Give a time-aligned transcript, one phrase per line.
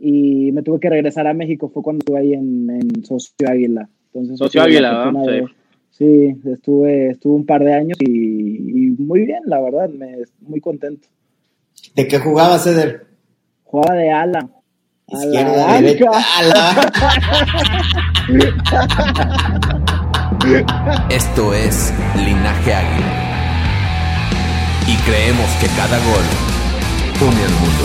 [0.00, 3.88] Y me tuve que regresar a México, fue cuando estuve ahí en, en Socio Águila.
[4.12, 5.44] Entonces, Socio Águila, de-
[5.90, 10.60] Sí, estuve, estuve un par de años y, y muy bien, la verdad, me, muy
[10.60, 11.08] contento.
[11.96, 13.06] ¿De qué jugabas, Eder?
[13.64, 14.48] Jugaba de ala.
[15.08, 15.80] Izquierda, banca.
[15.80, 16.10] derecha.
[16.38, 16.92] a la-
[21.10, 23.14] Esto es Linaje Águila.
[24.86, 26.24] Y creemos que cada gol
[27.28, 27.84] une al mundo.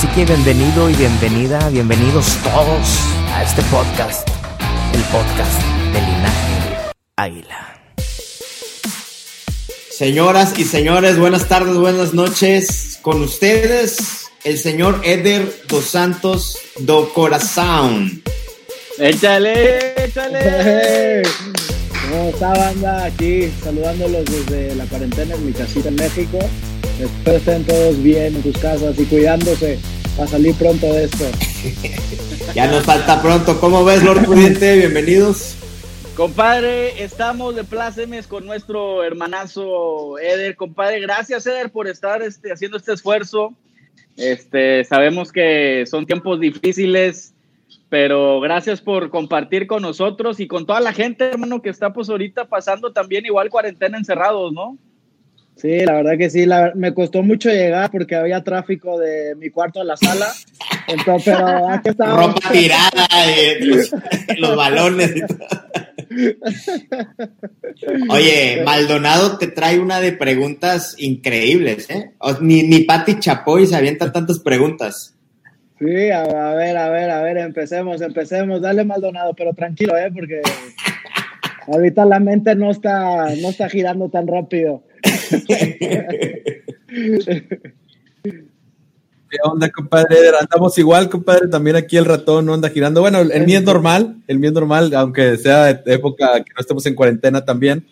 [0.00, 2.88] Así que bienvenido y bienvenida, bienvenidos todos
[3.34, 4.26] a este podcast,
[4.94, 7.78] el podcast de Linaje Águila.
[9.90, 12.98] Señoras y señores, buenas tardes, buenas noches.
[13.02, 18.22] Con ustedes, el señor Eder dos Santos do Corazón.
[18.98, 20.02] ¡Échale!
[20.02, 21.24] ¡Échale!
[22.08, 23.04] ¿Cómo está, banda?
[23.04, 26.38] Aquí saludándolos desde la cuarentena en mi casita en México.
[27.00, 29.78] Espero estén todos bien en sus casas y cuidándose
[30.18, 31.24] para salir pronto de esto.
[32.54, 33.60] Ya nos falta pronto.
[33.60, 34.76] ¿Cómo ves, Lord Prudente?
[34.76, 35.54] Bienvenidos.
[36.16, 40.56] Compadre, estamos de plácemes con nuestro hermanazo Eder.
[40.56, 43.54] Compadre, gracias Eder por estar este, haciendo este esfuerzo.
[44.16, 47.34] Este, sabemos que son tiempos difíciles,
[47.88, 52.10] pero gracias por compartir con nosotros y con toda la gente, hermano, que está pues
[52.10, 54.76] ahorita pasando también igual cuarentena encerrados, ¿no?
[55.60, 59.50] Sí, la verdad que sí, la- me costó mucho llegar porque había tráfico de mi
[59.50, 60.26] cuarto a la sala.
[60.88, 62.26] Entonces, pero aquí estamos.
[62.26, 63.06] Ropa tirada,
[63.60, 63.90] y los,
[64.38, 65.38] los balones y todo.
[68.08, 72.12] Oye, Maldonado te trae una de preguntas increíbles, ¿eh?
[72.40, 75.14] Ni, ni Pati Chapoy se avienta tantas preguntas.
[75.78, 78.60] Sí, a, a ver, a ver, a ver, empecemos, empecemos.
[78.60, 80.10] Dale Maldonado, pero tranquilo, ¿eh?
[80.12, 80.40] Porque
[81.66, 84.82] ahorita la mente no está, no está girando tan rápido.
[89.30, 90.16] ¿Qué onda, compadre?
[90.40, 91.46] Andamos igual, compadre.
[91.48, 93.00] También aquí el ratón no anda girando.
[93.00, 96.60] Bueno, el mío es normal, el mío es normal, aunque sea de época que no
[96.60, 97.86] estemos en cuarentena también.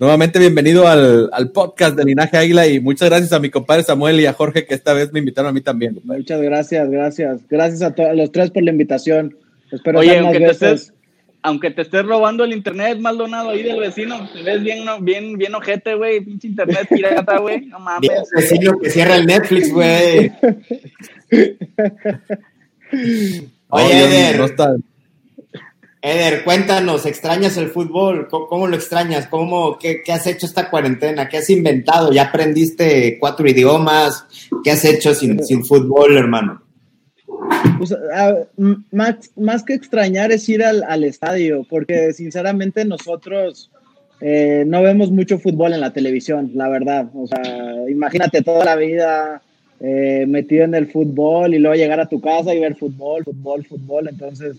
[0.00, 4.18] Nuevamente, bienvenido al, al podcast de Linaje Águila y muchas gracias a mi compadre Samuel
[4.18, 5.94] y a Jorge que esta vez me invitaron a mí también.
[5.94, 6.20] compadre.
[6.20, 7.40] Muchas gracias, gracias.
[7.48, 9.36] Gracias a, a los tres por la invitación.
[9.70, 10.72] Espero Oye, aunque te, veces.
[10.80, 10.94] estés,
[11.42, 15.36] aunque te estés robando el internet, Maldonado, ahí del vecino, te ves bien, no- bien,
[15.36, 18.08] bien ojete, güey, pinche internet pirata, güey, no mames.
[18.08, 20.32] Bien, vecino que cierra el Netflix, güey.
[23.68, 24.76] Oye, Eder, no está-
[26.04, 28.26] Eder, cuéntanos, ¿extrañas el fútbol?
[28.28, 29.28] ¿Cómo, cómo lo extrañas?
[29.28, 31.28] ¿Cómo, qué, qué has hecho esta cuarentena?
[31.28, 32.12] ¿Qué has inventado?
[32.12, 34.26] ¿Ya aprendiste cuatro idiomas?
[34.64, 36.60] ¿Qué has hecho sin, sin fútbol, hermano?
[37.82, 37.96] Pues,
[38.92, 43.72] más, más que extrañar es ir al, al estadio, porque sinceramente nosotros
[44.20, 47.08] eh, no vemos mucho fútbol en la televisión, la verdad.
[47.12, 47.42] O sea,
[47.90, 49.42] imagínate toda la vida
[49.80, 53.64] eh, metido en el fútbol y luego llegar a tu casa y ver fútbol, fútbol,
[53.64, 54.08] fútbol.
[54.08, 54.58] Entonces,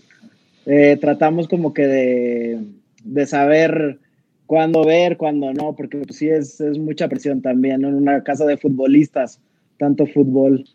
[0.66, 2.58] eh, tratamos como que de,
[3.04, 4.00] de saber
[4.44, 8.44] cuándo ver, cuándo no, porque pues, sí es, es mucha presión también en una casa
[8.44, 9.40] de futbolistas,
[9.78, 10.66] tanto fútbol.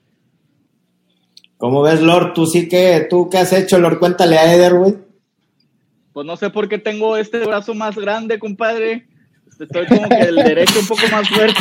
[1.59, 2.31] ¿Cómo ves, Lord?
[2.33, 3.99] ¿Tú sí que, tú qué has hecho, Lord?
[3.99, 4.95] Cuéntale a Eder, güey.
[6.13, 9.05] Pues no sé por qué tengo este brazo más grande, compadre.
[9.59, 11.59] Estoy como que el derecho un poco más fuerte.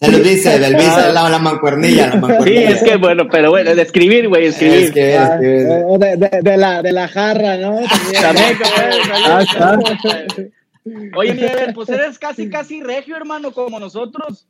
[0.00, 2.70] Se lo dice, del visa, la, la mancuernilla, la Sí, mancuernilla.
[2.70, 4.78] es que bueno, pero bueno, de escribir, güey, escribir.
[4.84, 7.80] Es que- Ah, es que- o de, de- de la, de la jarra, ¿no?
[8.22, 8.96] También, compadre,
[9.58, 9.76] Ah.
[11.16, 14.46] Oye, Miguel, pues eres casi, casi regio, hermano, como nosotros.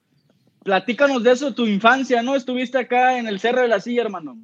[0.63, 2.37] Platícanos de eso, tu infancia, ¿no?
[2.37, 4.37] Estuviste acá en el Cerro de la Silla, hermano.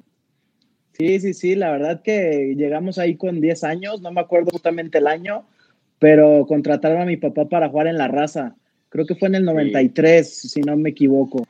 [0.97, 4.97] Sí, sí, sí, la verdad que llegamos ahí con 10 años, no me acuerdo justamente
[4.97, 5.45] el año,
[5.99, 8.55] pero contrataron a mi papá para jugar en la raza.
[8.89, 11.45] Creo que fue en el 93, si no me equivoco.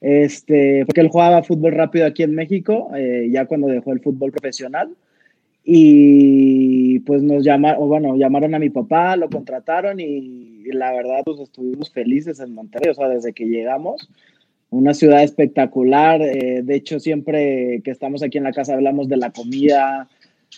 [0.00, 4.32] este, porque él jugaba fútbol rápido aquí en México, eh, ya cuando dejó el fútbol
[4.32, 4.96] profesional.
[5.64, 11.38] Y pues nos llamaron, bueno, llamaron a mi papá, lo contrataron y, la verdad pues
[11.38, 14.08] estuvimos felices en Monterrey, o sea, desde que llegamos,
[14.72, 19.18] una ciudad espectacular, eh, de hecho siempre que estamos aquí en la casa hablamos de
[19.18, 20.08] la comida,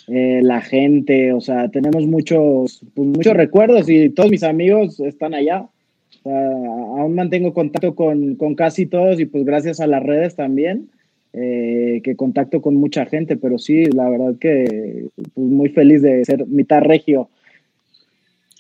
[0.07, 5.35] eh, la gente, o sea, tenemos muchos, pues, muchos recuerdos y todos mis amigos están
[5.35, 5.63] allá.
[5.63, 10.37] O sea, aún mantengo contacto con, con, casi todos y pues gracias a las redes
[10.37, 10.91] también,
[11.33, 16.25] eh, que contacto con mucha gente, pero sí, la verdad que pues, muy feliz de
[16.25, 17.29] ser mitad regio.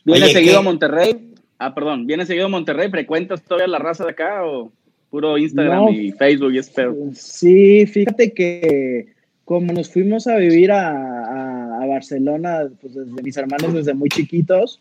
[0.04, 1.32] ¿Viene seguido a Monterrey?
[1.58, 2.90] Ah, perdón, ¿viene seguido a Monterrey?
[2.90, 4.72] ¿Frecuentas todavía la raza de acá o
[5.14, 6.96] puro Instagram y Facebook y espero?
[7.14, 9.06] Sí, fíjate que
[9.44, 14.80] como nos fuimos a vivir a, a, Barcelona, pues desde mis hermanos desde muy chiquitos,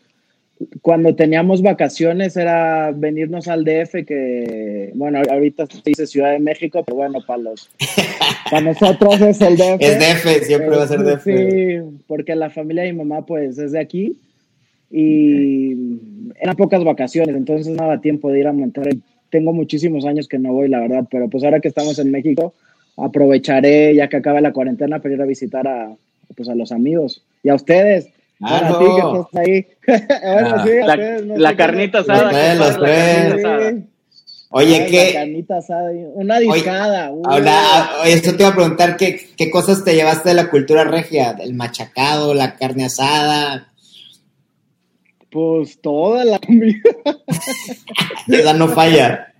[0.82, 6.82] cuando teníamos vacaciones era venirnos al DF, que bueno, ahorita se dice Ciudad de México,
[6.84, 7.70] pero bueno, para los
[8.50, 9.78] para nosotros es el DF.
[9.78, 11.22] Es DF, siempre va a ser DF.
[11.22, 14.16] Sí, porque la familia de mi mamá pues es de aquí
[14.90, 15.76] y
[16.40, 19.00] eran pocas vacaciones, entonces no daba tiempo de ir a Monterrey.
[19.34, 22.54] Tengo muchísimos años que no voy, la verdad, pero pues ahora que estamos en México,
[22.96, 25.90] aprovecharé ya que acabe la cuarentena para ir a visitar a,
[26.36, 28.10] pues, a los amigos y a ustedes.
[28.40, 29.66] Ah, a ti que estás ahí.
[30.22, 30.64] bueno, ah.
[30.64, 32.54] sí, la, ustedes, no la carnita asada.
[32.54, 33.74] Los tres, los.
[34.50, 35.06] Oye, ¿qué?
[35.06, 37.10] La carnita asada, una discada.
[37.10, 40.48] Oye, habla, oye, esto te iba a preguntar, ¿qué, ¿qué cosas te llevaste de la
[40.48, 41.36] cultura regia?
[41.40, 43.73] El machacado, la carne asada.
[45.34, 46.78] Pues toda la comida.
[48.28, 49.34] Esa no falla.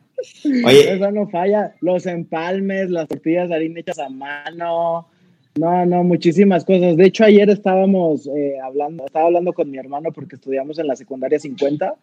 [0.66, 0.92] Oye.
[0.92, 1.72] Esa no falla.
[1.80, 5.06] Los empalmes, las tortillas de harina hechas a mano.
[5.54, 6.96] No, no, muchísimas cosas.
[6.96, 10.96] De hecho, ayer estábamos eh, hablando, estaba hablando con mi hermano porque estudiamos en la
[10.96, 11.94] secundaria 50,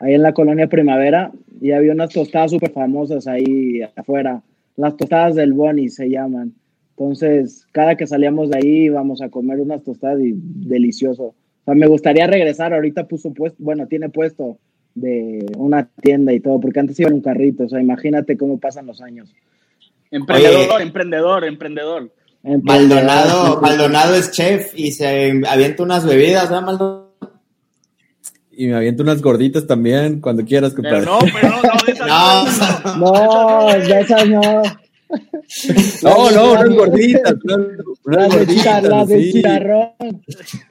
[0.00, 4.42] ahí en la colonia Primavera, y había unas tostadas súper famosas ahí afuera.
[4.76, 6.52] Las tostadas del Boni se llaman.
[6.98, 11.34] Entonces, cada que salíamos de ahí íbamos a comer unas tostadas y delicioso.
[11.68, 12.72] O sea, me gustaría regresar.
[12.72, 14.58] Ahorita puso puesto, bueno, tiene puesto
[14.94, 17.64] de una tienda y todo, porque antes iba en un carrito.
[17.64, 19.34] O sea, imagínate cómo pasan los años.
[20.10, 22.10] Emprendedor, Oye, emprendedor, emprendedor.
[22.62, 27.08] Maldonado, Maldonado es chef y se avienta unas bebidas, ¿verdad, Maldonado?
[28.52, 31.00] Y me aviento unas gorditas también, cuando quieras, compadre.
[31.00, 33.12] Pero no, pero no, no, de esas no.
[33.12, 34.62] No, de esas no.
[36.02, 37.34] No, no, unas gorditas.
[37.44, 37.58] Unas,
[38.04, 38.56] unas Las de, gorditas.
[38.56, 39.32] chicharrón, las de sí.
[39.32, 40.22] chicharrón.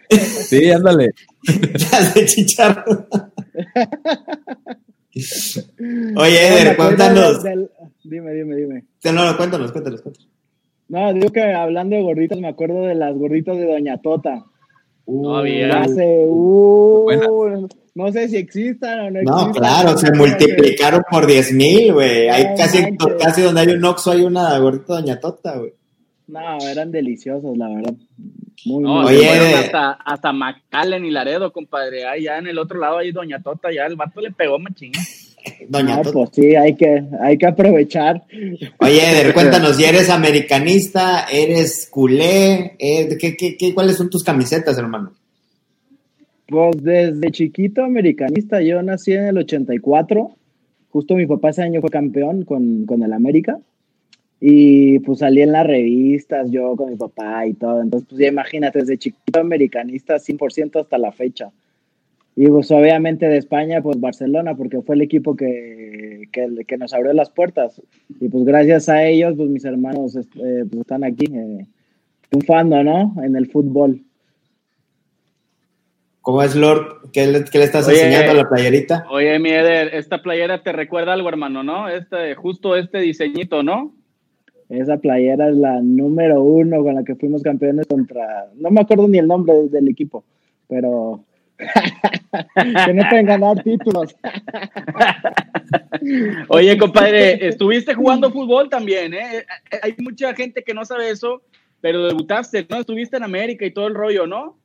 [0.09, 1.09] Sí, ándale.
[1.91, 3.07] Las de chicharrón.
[6.17, 7.43] Oye, Eder, cuéntanos.
[8.03, 8.85] Dime, dime, dime.
[9.05, 10.29] No, no, cuéntanos, cuéntanos, cuéntanos.
[10.89, 14.45] No, digo que hablando de gorditas, me acuerdo de las gorditas de Doña Tota.
[15.07, 15.81] No había.
[15.81, 17.29] Hace, uh, Buenas.
[17.97, 19.51] No sé si existan o no No, existan.
[19.53, 22.29] claro, se multiplicaron por 10 mil, güey.
[22.29, 22.83] Hay No casi,
[23.19, 25.73] casi donde hay un Oxxo hay una gordita Doña Tota, güey.
[26.27, 27.93] No, eran deliciosos, la verdad.
[28.65, 32.05] Muy, No, muy Oye, hasta, hasta McAllen y Laredo, compadre.
[32.05, 34.91] Ahí ya en el otro lado, ahí Doña Tota, ya el vato le pegó machín.
[35.69, 36.13] Doña No, Tota.
[36.13, 38.23] pues sí, hay que, hay que aprovechar.
[38.79, 41.25] Oye, Eder, cuéntanos, ¿y eres americanista?
[41.31, 42.75] ¿Eres culé?
[42.77, 45.13] Eh, ¿qué, qué, qué, cuáles son tus camisetas, hermano?
[46.47, 50.31] Pues desde chiquito americanista, yo nací en el 84,
[50.89, 53.59] justo mi papá ese año fue campeón con, con el América,
[54.39, 58.27] y pues salí en las revistas, yo con mi papá y todo, entonces pues ya
[58.27, 61.51] imagínate, desde chiquito americanista 100% hasta la fecha.
[62.35, 66.93] Y pues obviamente de España, pues Barcelona, porque fue el equipo que, que, que nos
[66.93, 67.81] abrió las puertas.
[68.19, 71.65] Y pues gracias a ellos, pues mis hermanos eh, pues, están aquí eh,
[72.29, 73.15] triunfando, ¿no?
[73.23, 74.03] En el fútbol.
[76.27, 77.09] ¿Cómo es, Lord?
[77.13, 79.07] ¿Qué le, qué le estás Oye, enseñando a la playerita?
[79.09, 81.87] Oye, mi Eder, esta playera te recuerda algo, hermano, ¿no?
[81.87, 83.93] Este, justo este diseñito, ¿no?
[84.67, 88.49] Esa playera es la número uno con la que fuimos campeones contra.
[88.55, 90.25] No me acuerdo ni el nombre del equipo,
[90.67, 91.23] pero.
[91.57, 94.13] que no pueden ganar títulos.
[96.49, 99.45] Oye, compadre, estuviste jugando fútbol también, ¿eh?
[99.81, 101.41] Hay mucha gente que no sabe eso,
[101.79, 102.81] pero debutaste, ¿no?
[102.81, 104.57] Estuviste en América y todo el rollo, ¿no?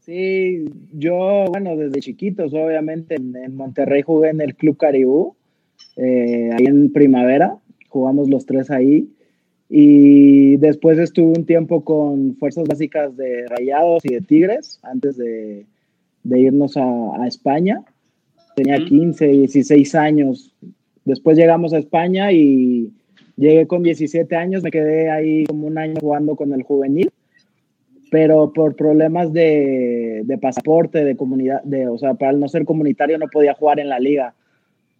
[0.00, 5.36] Sí, yo, bueno, desde chiquitos, obviamente, en, en Monterrey jugué en el Club Caribú,
[5.96, 9.10] eh, ahí en primavera, jugamos los tres ahí.
[9.68, 15.66] Y después estuve un tiempo con fuerzas básicas de Rayados y de Tigres, antes de,
[16.24, 17.84] de irnos a, a, España.
[18.56, 20.54] Tenía 15, 16 años.
[21.04, 22.90] Después llegamos a España y
[23.36, 27.10] llegué con 17 años, me quedé ahí como un año jugando con el juvenil
[28.10, 33.18] pero por problemas de, de, pasaporte, de comunidad, de, o sea, para no ser comunitario
[33.18, 34.34] no podía jugar en la liga.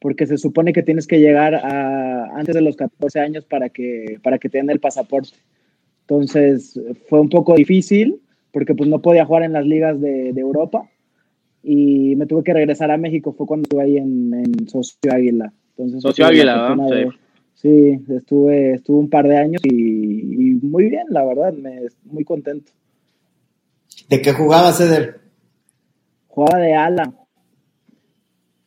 [0.00, 4.18] porque se supone que tienes que llegar a, antes de los 14 años para que,
[4.22, 5.36] para que te den el pasaporte.
[6.02, 8.20] Entonces fue un poco difícil
[8.52, 10.88] porque pues no podía jugar en las ligas de, de Europa
[11.62, 15.52] y me tuve que regresar a México, fue cuando estuve ahí en, en Socio Águila.
[15.76, 16.96] Entonces, Socio Águila, ¿verdad?
[16.96, 17.10] de-
[17.54, 22.24] Sí, estuve, estuve un par de años y, y muy bien, la verdad, me, muy
[22.24, 22.72] contento.
[24.10, 25.20] ¿De qué jugabas, Eder?
[26.26, 27.02] Jugaba de ala.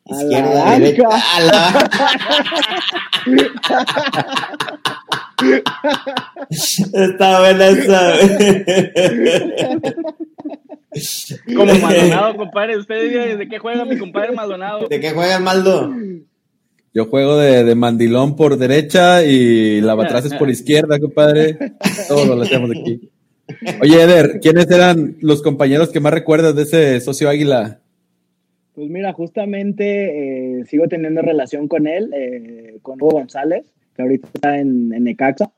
[0.06, 1.08] A la Izquierda, derecha.
[1.08, 1.90] A la-
[6.50, 8.12] Está buena esa.
[11.56, 12.76] Como Maldonado, compadre.
[12.76, 14.88] Usted de qué juega mi compadre Maldonado.
[14.88, 15.92] ¿De qué juegas, Maldo?
[16.92, 21.58] Yo juego de, de mandilón por derecha y lavatraces por izquierda, compadre.
[22.08, 23.10] Todo lo hacemos aquí.
[23.82, 27.80] Oye, Eder, ¿quiénes eran los compañeros que más recuerdas de ese socio águila?
[28.74, 34.28] Pues mira, justamente eh, sigo teniendo relación con él, eh, con Hugo González, que ahorita
[34.34, 35.52] está en, en Necaxa.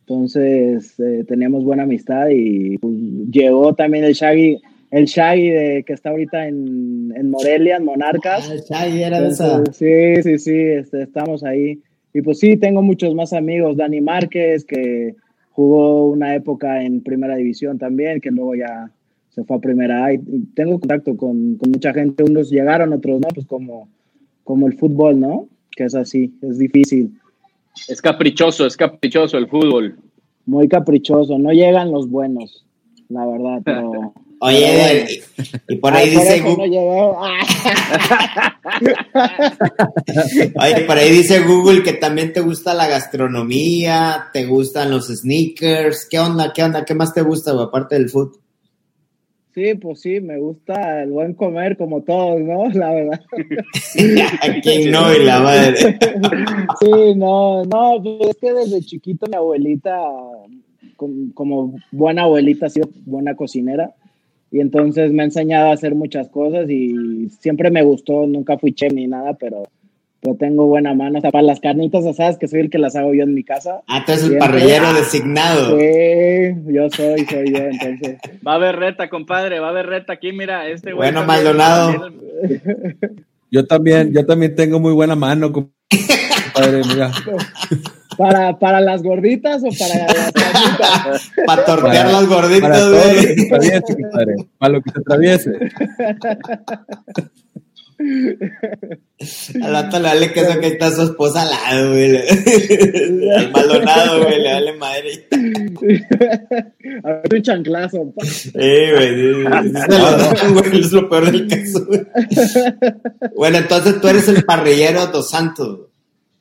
[0.00, 2.94] Entonces eh, teníamos buena amistad y pues,
[3.30, 4.60] llegó también el Shaggy,
[4.92, 8.48] el Shaggy de, que está ahorita en, en Morelia, en Monarcas.
[8.50, 9.56] Ah, Shaggy era de esa.
[9.56, 11.80] Entonces, sí, sí, sí, este, estamos ahí.
[12.14, 13.76] Y pues sí, tengo muchos más amigos.
[13.76, 15.16] Dani Márquez, que
[15.56, 18.90] jugó una época en primera división también, que luego ya
[19.30, 20.12] se fue a primera A.
[20.12, 20.18] Y
[20.54, 22.22] tengo contacto con, con mucha gente.
[22.22, 23.88] Unos llegaron, otros no, pues como,
[24.44, 25.48] como el fútbol, ¿no?
[25.74, 27.18] Que es así, es difícil.
[27.88, 29.96] Es caprichoso, es caprichoso el fútbol.
[30.44, 31.38] Muy caprichoso.
[31.38, 32.66] No llegan los buenos,
[33.08, 34.12] la verdad, pero...
[34.40, 35.22] Oye, y,
[35.74, 37.12] y por ahí Ay, dice Google, no
[40.60, 46.06] oye, por ahí dice Google que también te gusta la gastronomía, te gustan los sneakers.
[46.10, 46.52] ¿Qué onda?
[46.54, 46.84] ¿Qué onda?
[46.84, 48.40] ¿Qué más te gusta, güey, aparte del fútbol?
[49.54, 52.68] Sí, pues sí, me gusta el buen comer como todos, ¿no?
[52.74, 53.20] La verdad.
[54.62, 55.14] ¿Quién no?
[55.14, 55.98] Y la madre.
[56.78, 59.98] Sí, no, no, pues es que desde chiquito mi abuelita,
[60.96, 63.94] com- como buena abuelita, ha sido buena cocinera
[64.56, 68.72] y entonces me ha enseñado a hacer muchas cosas y siempre me gustó, nunca fui
[68.72, 69.64] chef ni nada, pero,
[70.22, 72.96] pero tengo buena mano, o sea, para las carnitas asadas que soy el que las
[72.96, 73.82] hago yo en mi casa.
[73.86, 75.78] Ah, tú eres el parrillero designado.
[75.78, 78.16] Sí, yo soy, soy yo, entonces.
[78.46, 81.12] Va a haber reta, compadre, va a haber reta aquí, mira, este güey.
[81.12, 82.10] Bueno, Maldonado.
[83.50, 87.12] Yo también, yo también tengo muy buena mano, compadre, mira.
[88.16, 91.30] ¿Para, para las gorditas o para las carnitas?
[91.46, 94.34] Para tortear Para- los Para todo lo que se atraviese, compadre.
[94.58, 95.50] Para lo que se atraviese.
[99.62, 102.16] Al rato le vale queso que está su esposa al lado, güey.
[103.36, 105.28] Al Maldonado, güey, le vale madre.
[107.04, 108.12] A ver, un chanclazo.
[108.14, 108.24] pa.
[108.26, 112.00] Sí, güey, sí, sí, sí se lo dan, güey, es lo peor del caso, güey.
[113.34, 115.85] Bueno, entonces tú eres el parrillero dos Santos.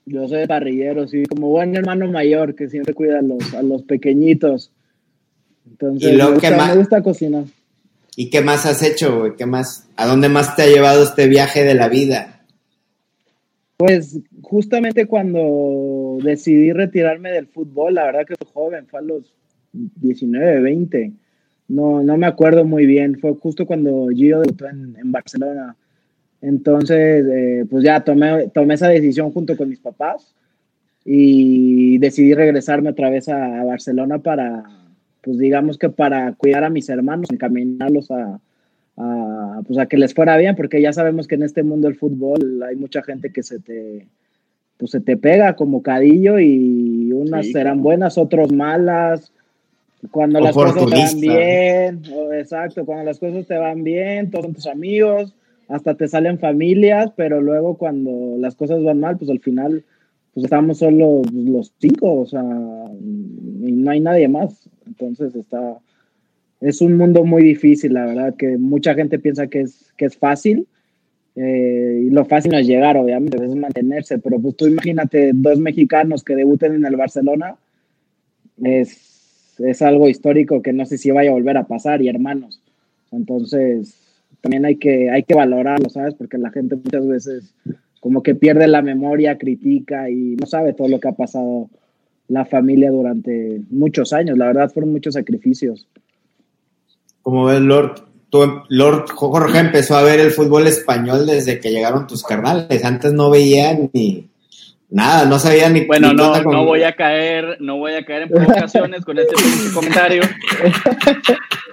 [0.06, 3.84] Yo soy parrillero, sí, como buen hermano mayor que siempre cuida a los, a los
[3.84, 4.72] pequeñitos.
[5.68, 6.70] Entonces, ¿Y luego me, gusta, más?
[6.70, 7.44] me gusta cocinar.
[8.16, 9.36] ¿Y qué más has hecho, güey?
[9.36, 9.88] ¿Qué más?
[9.96, 12.44] ¿A dónde más te ha llevado este viaje de la vida?
[13.78, 19.34] Pues justamente cuando decidí retirarme del fútbol, la verdad que fui joven, fue a los
[19.74, 21.12] 19, 20.
[21.68, 25.76] No, no me acuerdo muy bien, fue justo cuando Gio debutó en, en Barcelona.
[26.46, 30.36] Entonces, eh, pues ya tomé, tomé esa decisión junto con mis papás
[31.04, 34.64] y decidí regresarme otra vez a, a Barcelona para,
[35.24, 38.40] pues digamos que para cuidar a mis hermanos, encaminarlos a,
[38.98, 41.98] a, pues a que les fuera bien, porque ya sabemos que en este mundo del
[41.98, 44.06] fútbol hay mucha gente que se te,
[44.78, 49.32] pues se te pega como cadillo y unas Sí, serán buenas, otros malas.
[50.12, 52.02] Cuando las cosas te van bien,
[52.34, 55.34] exacto, cuando las cosas te van bien, todos son tus amigos,
[55.68, 59.84] hasta te salen familias, pero luego cuando las cosas van mal, pues al final
[60.34, 64.70] pues estamos solo pues, los cinco, o sea, y no hay nadie más.
[64.86, 65.80] Entonces está,
[66.60, 70.18] es un mundo muy difícil, la verdad, que mucha gente piensa que es, que es
[70.18, 70.68] fácil.
[71.36, 76.24] eh, y lo fácil es llegar, obviamente, es mantenerse, pero pues tú imagínate dos mexicanos
[76.24, 77.56] que debuten en el Barcelona,
[78.64, 82.62] es, es algo histórico que no sé si vaya a volver a pasar, y hermanos.
[83.12, 84.05] Entonces,
[84.46, 86.14] también hay que, hay que valorarlo, ¿sabes?
[86.14, 87.56] Porque la gente muchas veces
[88.00, 91.68] como que pierde la memoria, critica y no sabe todo lo que ha pasado
[92.28, 94.38] la familia durante muchos años.
[94.38, 95.88] La verdad, fueron muchos sacrificios.
[97.24, 102.06] Como ves, Lord, tú, Lord Jorge empezó a ver el fútbol español desde que llegaron
[102.06, 102.86] tus carnales.
[102.86, 104.30] Antes no veía ni
[104.92, 108.06] nada, no sabía ni Bueno, ni no, con- no voy a caer, no voy a
[108.06, 109.34] caer en provocaciones con este
[109.74, 110.22] comentario.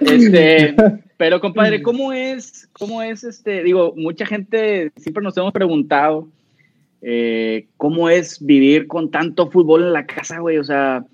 [0.01, 0.75] Este,
[1.23, 3.63] pero compadre, ¿cómo es, cómo es este?
[3.63, 6.27] Digo, mucha gente siempre nos hemos preguntado,
[7.01, 10.57] eh, cómo es vivir con tanto fútbol en la casa, güey.
[10.57, 11.05] O sea,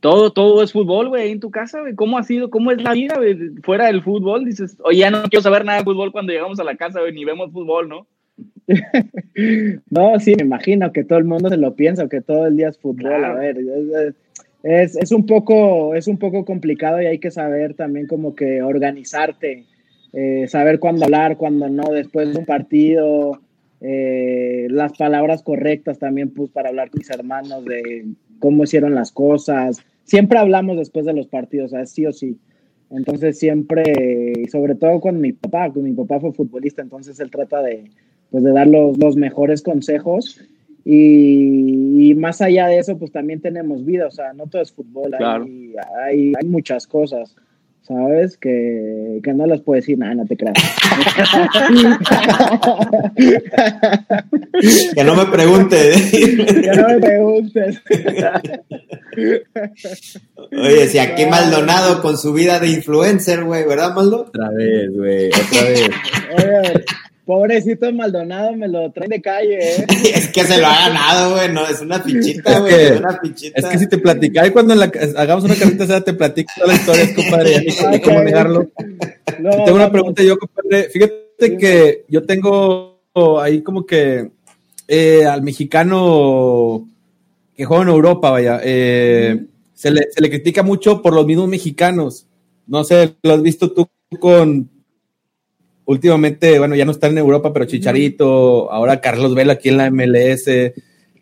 [0.00, 1.94] todo, todo es fútbol, güey, en tu casa, güey.
[1.94, 2.48] ¿Cómo ha sido?
[2.48, 3.50] ¿Cómo es la vida, güey?
[3.62, 6.64] Fuera del fútbol, dices, oye, ya no quiero saber nada de fútbol cuando llegamos a
[6.64, 8.06] la casa, güey, ni vemos fútbol, ¿no?
[9.90, 12.70] no, sí, me imagino que todo el mundo se lo piensa, que todo el día
[12.70, 13.22] es fútbol.
[13.22, 13.58] A ver,
[14.62, 18.62] es, es, un poco, es un poco complicado y hay que saber también como que
[18.62, 19.64] organizarte,
[20.12, 23.40] eh, saber cuándo hablar, cuándo no, después de un partido,
[23.80, 28.06] eh, las palabras correctas también pues, para hablar con mis hermanos de
[28.38, 29.82] cómo hicieron las cosas.
[30.04, 32.38] Siempre hablamos después de los partidos, sí o sí.
[32.90, 33.82] Entonces siempre,
[34.50, 37.84] sobre todo con mi papá, con mi papá fue futbolista, entonces él trata de,
[38.30, 40.40] pues, de dar los, los mejores consejos.
[40.84, 45.14] Y, más allá de eso, pues también tenemos vida, o sea, no todo es fútbol,
[45.14, 45.74] hay,
[46.04, 47.34] hay, hay muchas cosas.
[47.86, 48.36] ¿sabes?
[48.36, 50.56] Que, que no les puedo decir nada, no te creas.
[54.94, 56.10] que no me preguntes.
[56.10, 57.82] que no me preguntes.
[60.52, 64.28] Oye, si aquí Maldonado con su vida de influencer, güey, ¿verdad, Maldo?
[64.28, 65.90] Otra vez, güey, otra vez.
[66.36, 66.84] Oye,
[67.32, 69.86] Pobrecito Maldonado me lo traen de calle, ¿eh?
[70.14, 73.58] es que se lo ha ganado, güey, no, es una fichita, güey, es, una fichita.
[73.58, 76.80] Es que si te platicas, cuando la, hagamos una carita sea, te platico todas las
[76.80, 78.70] historias, compadre, ya ni cómo negarlo.
[79.24, 83.00] tengo una pregunta yo, compadre, fíjate que yo tengo
[83.40, 84.30] ahí como que
[84.86, 86.86] eh, al mexicano
[87.56, 91.48] que juega en Europa, vaya, eh, se, le, se le critica mucho por los mismos
[91.48, 92.26] mexicanos.
[92.66, 93.88] No sé, lo has visto tú
[94.20, 94.68] con
[95.84, 99.90] últimamente, bueno, ya no está en Europa, pero Chicharito, ahora Carlos Vela aquí en la
[99.90, 100.44] MLS,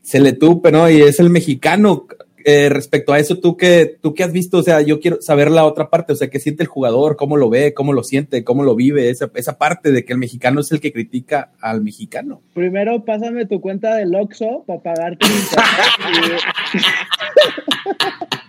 [0.03, 0.91] se le tupe, ¿no?
[0.91, 2.07] Y es el mexicano.
[2.43, 4.59] Eh, respecto a eso, ¿tú qué, ¿tú qué has visto?
[4.59, 7.37] O sea, yo quiero saber la otra parte, o sea, qué siente el jugador, cómo
[7.37, 10.63] lo ve, cómo lo siente, cómo lo vive, esa, esa parte de que el mexicano
[10.63, 12.41] es el que critica al mexicano.
[12.55, 15.27] Primero, pásame tu cuenta del Oxxo para pagarte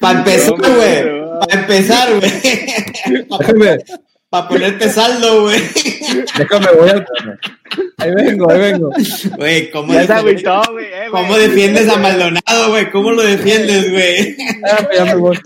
[0.00, 1.04] Para empezar, güey.
[1.40, 3.78] Para empezar, güey.
[4.30, 5.60] Para ponerte saldo, güey.
[6.38, 7.04] Déjame, voy a...
[7.98, 8.90] Ahí vengo, ahí vengo.
[9.36, 12.90] Güey, ¿cómo, defiendes, eh, ¿cómo defiendes a Maldonado, güey?
[12.90, 14.36] ¿Cómo lo defiendes, güey?
[14.96, 15.38] Ya me voy.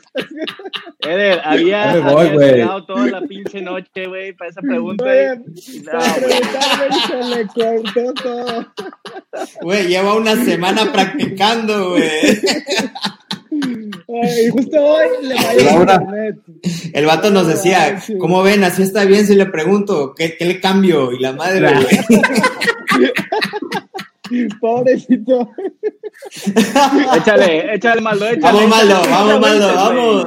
[1.01, 5.05] Eder, había, me voy, había toda la pinche noche, güey, para esa pregunta.
[5.05, 5.29] Güey,
[5.83, 8.67] preguntarme se le cortó todo.
[9.63, 12.41] Güey, lleva una semana practicando, güey.
[14.09, 16.37] Y justo hoy le falló internet.
[16.95, 18.65] El vato nos decía, ¿cómo ven?
[18.65, 21.13] Así está bien si le pregunto, ¿qué, qué le cambio?
[21.13, 22.21] Y la madre, güey.
[24.61, 25.51] Pobrecito.
[27.16, 28.40] échale, échale Maldo, échale.
[28.42, 30.27] Vamos, Maldo, vamos, Maldo, vamos.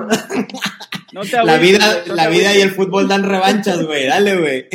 [1.14, 4.08] No te la vida, la vida y el fútbol dan revanchas, güey.
[4.08, 4.68] Dale, güey.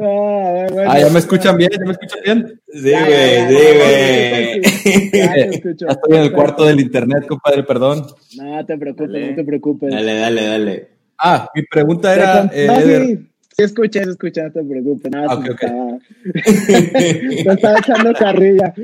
[0.00, 2.60] Ah, ah, ya me escuchan bien, ya me escuchan bien.
[2.66, 4.60] Sí, güey, sí, güey.
[5.88, 8.06] Estoy en el cuarto del internet, compadre, perdón.
[8.36, 9.90] No te preocupes, no te preocupes.
[9.90, 10.88] Dale, dale, dale.
[11.18, 12.50] Ah, mi pregunta era.
[12.52, 15.10] Eh, no, sí, sí, escuché, escuché, no te preocupes.
[15.10, 15.68] Nada, okay, okay.
[17.38, 18.74] Estaba, estaba echando carrilla.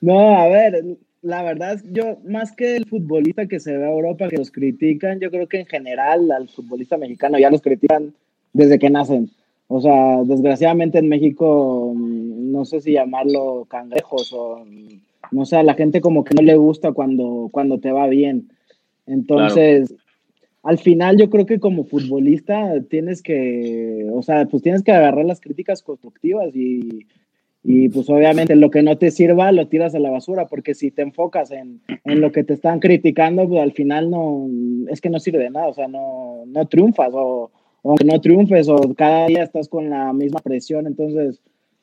[0.00, 0.84] no, a ver,
[1.22, 5.20] la verdad, yo más que el futbolista que se ve a Europa que los critican,
[5.20, 8.14] yo creo que en general al futbolista mexicano ya los critican
[8.52, 9.30] desde que nacen.
[9.68, 14.66] O sea, desgraciadamente en México, mm, no sé si llamarlo cangrejos o
[15.30, 18.48] no sé, a la gente como que no le gusta cuando, cuando te va bien.
[19.06, 19.94] Entonces,
[20.62, 25.24] al final yo creo que como futbolista tienes que, o sea, pues tienes que agarrar
[25.24, 27.06] las críticas constructivas y,
[27.64, 30.90] y pues obviamente lo que no te sirva lo tiras a la basura, porque si
[30.90, 34.48] te enfocas en, en, lo que te están criticando, pues al final no,
[34.88, 37.50] es que no sirve de nada, o sea, no, no triunfas o,
[37.82, 41.40] o no triunfes o cada día estás con la misma presión, entonces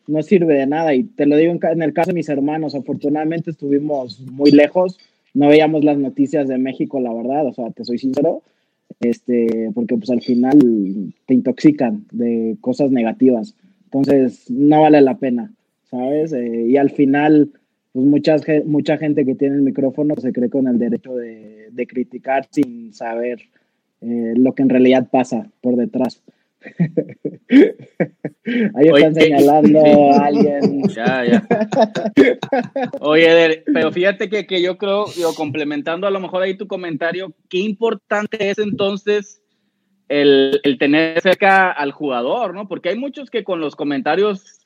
[0.08, 0.94] no sirve de nada.
[0.94, 4.98] Y te lo digo en, en el caso de mis hermanos, afortunadamente estuvimos muy lejos,
[5.34, 8.42] no veíamos las noticias de México, la verdad, o sea, te soy sincero,
[9.00, 13.56] este, porque pues al final te intoxican de cosas negativas.
[13.86, 15.52] Entonces, no vale la pena.
[15.90, 16.34] ¿sabes?
[16.34, 17.52] Eh, y al final,
[17.92, 21.88] pues muchas, mucha gente que tiene el micrófono se cree con el derecho de, de
[21.88, 23.40] criticar sin saber
[24.02, 26.22] eh, lo que en realidad pasa por detrás.
[28.76, 30.84] Ahí están señalando a alguien.
[30.90, 31.48] Ya, ya.
[33.00, 37.34] Oye, pero fíjate que, que yo creo, yo complementando a lo mejor ahí tu comentario,
[37.50, 39.42] qué importante es entonces
[40.10, 42.68] el, el, tener cerca al jugador, ¿no?
[42.68, 44.60] Porque hay muchos que con los comentarios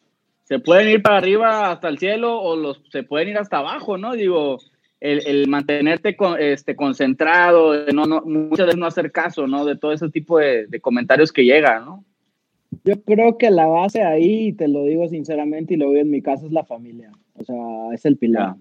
[0.44, 3.98] se pueden ir para arriba hasta el cielo o los, se pueden ir hasta abajo,
[3.98, 4.14] ¿no?
[4.14, 4.58] Digo,
[5.04, 9.66] el, el mantenerte con, este, concentrado, de no, no, muchas veces no hacer caso, ¿no?
[9.66, 12.06] De todo ese tipo de, de comentarios que llegan, ¿no?
[12.86, 16.10] Yo creo que la base ahí, y te lo digo sinceramente y lo veo en
[16.10, 17.12] mi casa, es la familia.
[17.36, 17.56] O sea,
[17.94, 18.56] es el pilar.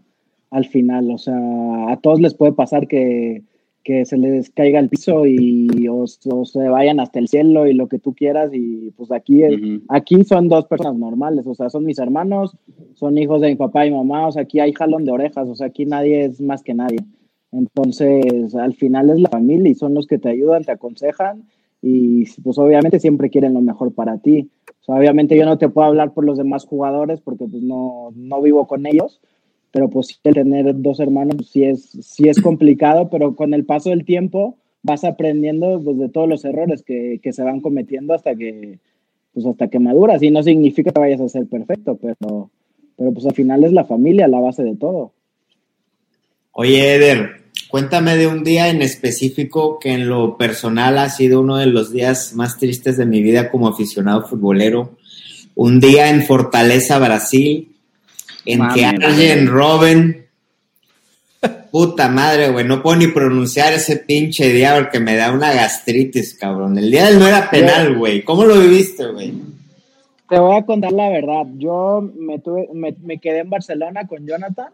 [0.50, 1.38] Al final, o sea,
[1.88, 3.42] a todos les puede pasar que,
[3.82, 7.74] que se les caiga el piso y o, o, se vayan hasta el cielo y
[7.74, 9.42] lo que tú quieras y pues aquí,
[9.88, 12.56] aquí son dos personas normales, o sea, son mis hermanos,
[12.94, 15.54] son hijos de mi papá y mamá, o sea, aquí hay jalón de orejas, o
[15.54, 16.98] sea, aquí nadie es más que nadie.
[17.50, 21.44] Entonces, al final es la familia y son los que te ayudan, te aconsejan
[21.82, 24.50] y pues obviamente siempre quieren lo mejor para ti.
[24.80, 28.10] O sea, obviamente yo no te puedo hablar por los demás jugadores porque pues no,
[28.14, 29.20] no vivo con ellos,
[29.72, 33.90] pero pues tener dos hermanos pues, sí, es, sí es complicado, pero con el paso
[33.90, 38.34] del tiempo vas aprendiendo pues, de todos los errores que, que, se van cometiendo hasta
[38.34, 38.78] que,
[39.32, 40.22] pues, hasta que maduras.
[40.22, 42.50] Y no significa que vayas a ser perfecto, pero,
[42.96, 45.12] pero pues al final es la familia la base de todo.
[46.52, 47.30] Oye, Eder,
[47.70, 51.92] cuéntame de un día en específico que en lo personal ha sido uno de los
[51.92, 54.98] días más tristes de mi vida como aficionado futbolero.
[55.54, 57.71] Un día en Fortaleza, Brasil,
[58.44, 60.26] en Mami, que Arjen Robben,
[61.70, 66.34] puta madre, güey, no puedo ni pronunciar ese pinche día porque me da una gastritis,
[66.34, 66.78] cabrón.
[66.78, 68.22] El día del no era penal, güey.
[68.22, 69.32] ¿Cómo lo viviste, güey?
[70.28, 71.46] Te voy a contar la verdad.
[71.56, 74.72] Yo me, tuve, me, me quedé en Barcelona con Jonathan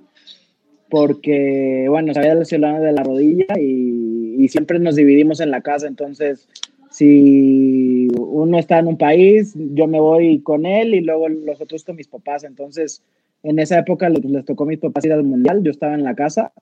[0.91, 5.61] porque, bueno, se había lesionado de la rodilla y, y, siempre nos dividimos en la
[5.61, 6.49] casa, entonces
[6.91, 11.85] si uno está en un país, yo me voy con él y luego los otros
[11.85, 13.03] con mis papás, entonces
[13.43, 16.05] en esa época les, les tocó a mis papás ir al mundial, yo estaba en
[16.05, 16.53] la casa,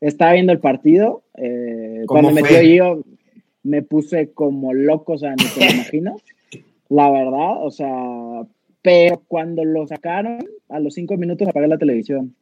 [0.00, 3.02] estaba viendo el partido, eh, cuando metió yo
[3.62, 6.22] me puse como loco, o sea, ni te lo imaginas,
[6.88, 8.46] la verdad, o sea,
[8.82, 10.38] pero cuando lo sacaron,
[10.68, 12.34] a los cinco minutos apagué la televisión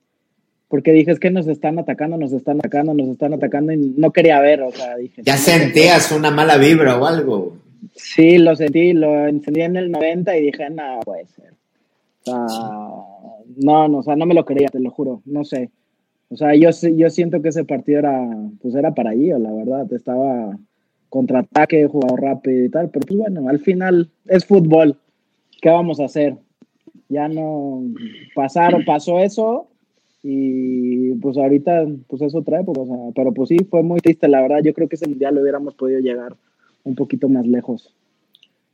[0.68, 4.12] porque dije, es que nos están atacando, nos están atacando, nos están atacando y no
[4.12, 5.22] quería ver, o sea, dije.
[5.24, 7.56] ¿Ya sentías una mala vibra o algo?
[7.94, 11.54] Sí, lo sentí, lo encendí en el 90 y dije, no, puede ser.
[12.26, 13.17] O sea,
[13.56, 15.70] no, no, o sea, no me lo creía, te lo juro, no sé.
[16.30, 18.28] O sea, yo, yo siento que ese partido era,
[18.60, 20.58] pues era para allí, la verdad, estaba
[21.08, 24.98] contraataque, jugado rápido y tal, pero pues bueno, al final es fútbol,
[25.62, 26.36] ¿qué vamos a hacer?
[27.08, 27.82] Ya no
[28.34, 29.68] pasaron, pasó eso,
[30.22, 34.28] y pues ahorita pues es otra época, o sea, pero pues sí, fue muy triste,
[34.28, 36.36] la verdad, yo creo que ese mundial lo hubiéramos podido llegar
[36.84, 37.94] un poquito más lejos.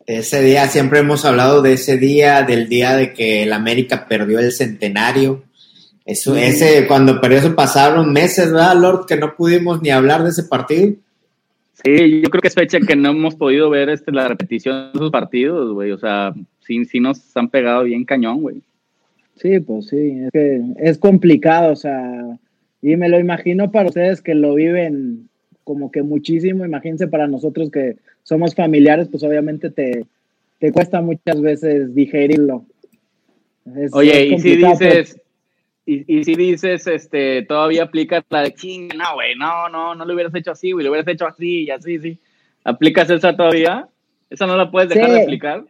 [0.07, 4.39] Ese día, siempre hemos hablado de ese día, del día de que el América perdió
[4.39, 5.45] el centenario.
[6.05, 9.07] Eso, ese, cuando perdió eso pasaron meses, ¿verdad, Lord?
[9.07, 10.95] Que no pudimos ni hablar de ese partido.
[11.83, 14.99] Sí, yo creo que es fecha que no hemos podido ver este, la repetición de
[14.99, 15.93] esos partidos, güey.
[15.93, 18.63] O sea, sí, sí nos han pegado bien cañón, güey.
[19.37, 22.39] Sí, pues sí, es que es complicado, o sea,
[22.81, 25.29] y me lo imagino para ustedes que lo viven
[25.65, 30.05] como que muchísimo, imagínense para nosotros que somos familiares, pues obviamente te,
[30.59, 32.67] te cuesta muchas veces digerirlo.
[33.77, 35.21] Es, Oye, es y si dices,
[35.87, 40.05] y, y, si dices, este, todavía aplica la de ching, no, güey, no, no, no
[40.05, 42.19] lo hubieras hecho así, güey, lo hubieras hecho así y así, sí.
[42.65, 43.89] ¿Aplicas esa todavía?
[44.31, 45.15] ¿Esa no la puedes dejar sí.
[45.17, 45.65] de aplicar?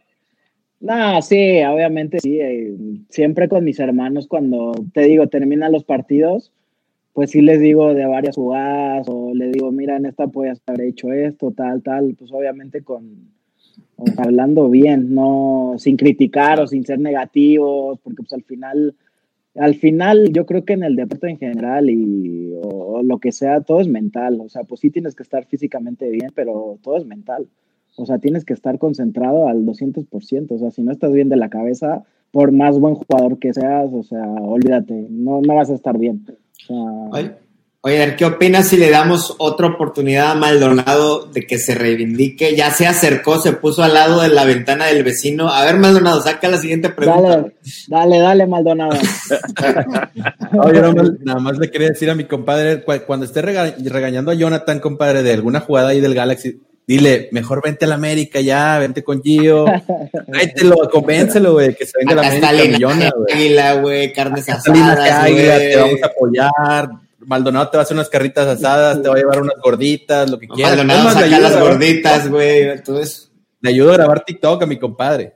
[0.79, 2.39] No, sí, obviamente sí.
[2.39, 2.73] Eh,
[3.09, 6.51] siempre con mis hermanos, cuando te digo, terminan los partidos,
[7.15, 10.81] pues sí les digo de varias jugadas o les digo, mira, en esta puedes haber
[10.81, 12.13] hecho esto, tal, tal.
[12.19, 13.29] Pues obviamente con
[13.95, 18.95] o sea, hablando bien, no sin criticar o sin ser negativos, porque pues al final,
[19.55, 23.31] al final yo creo que en el deporte en general y o, o lo que
[23.31, 24.41] sea, todo es mental.
[24.41, 27.47] O sea, pues sí tienes que estar físicamente bien, pero todo es mental.
[27.95, 30.47] O sea, tienes que estar concentrado al 200%.
[30.49, 33.89] O sea, si no estás bien de la cabeza, por más buen jugador que seas,
[33.93, 36.25] o sea, olvídate, no, no vas a estar bien.
[36.69, 37.35] Oye,
[37.81, 42.55] oye, ¿qué opinas si le damos otra oportunidad a Maldonado de que se reivindique?
[42.55, 45.49] Ya se acercó, se puso al lado de la ventana del vecino.
[45.49, 47.29] A ver, Maldonado, saca la siguiente pregunta.
[47.29, 47.53] Dale,
[47.87, 48.91] dale, dale Maldonado.
[50.63, 54.35] Oye, no, nada más le quería decir a mi compadre, cuando esté rega regañando a
[54.35, 58.77] Jonathan, compadre, de alguna jugada ahí del Galaxy, Dile, mejor vente a la América ya,
[58.77, 59.65] vente con Gio.
[60.31, 63.33] Tráetelo, convéncelo, güey, que se venga a la América millona, güey.
[63.33, 66.89] Águila, güey, carnes asadas, águila, te vamos a apoyar.
[67.19, 70.37] Maldonado te va a hacer unas carritas asadas, te va a llevar unas gorditas, lo
[70.37, 70.77] que quieras.
[70.77, 73.31] Maldonado saca las gorditas, güey, entonces.
[73.61, 75.33] Le ayudo a grabar TikTok a mi compadre.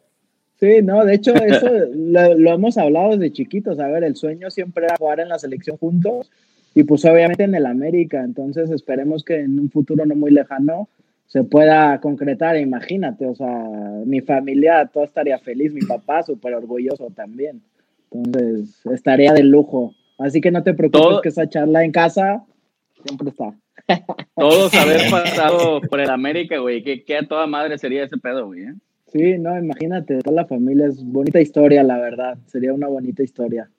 [0.59, 3.79] Sí, no, de hecho, eso lo, lo, hemos hablado desde chiquitos.
[3.79, 6.29] A ver, el sueño siempre era jugar en la selección juntos
[6.75, 8.21] y pues obviamente en el América.
[8.23, 10.89] Entonces esperemos que en un futuro no muy lejano
[11.29, 13.65] se pueda concretar, imagínate, o sea,
[14.05, 17.61] mi familia, todo estaría feliz, mi papá súper orgulloso también.
[18.11, 22.43] Entonces, estaría de lujo Así que no te preocupes Todo- que esa charla en casa
[23.05, 23.55] siempre está.
[24.35, 26.83] Todos haber pasado por el América, güey.
[26.83, 28.63] Que, que a toda madre sería ese pedo, güey.
[28.63, 28.73] ¿eh?
[29.07, 32.37] Sí, no, imagínate, toda la familia es bonita historia, la verdad.
[32.47, 33.69] Sería una bonita historia.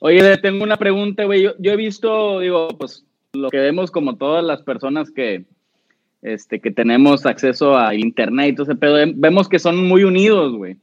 [0.00, 1.42] Oye, tengo una pregunta, güey.
[1.42, 5.46] Yo, yo he visto, digo, pues lo que vemos como todas las personas que,
[6.22, 10.04] este, que tenemos acceso a internet y todo ese pedo, em- vemos que son muy
[10.04, 10.76] unidos, güey.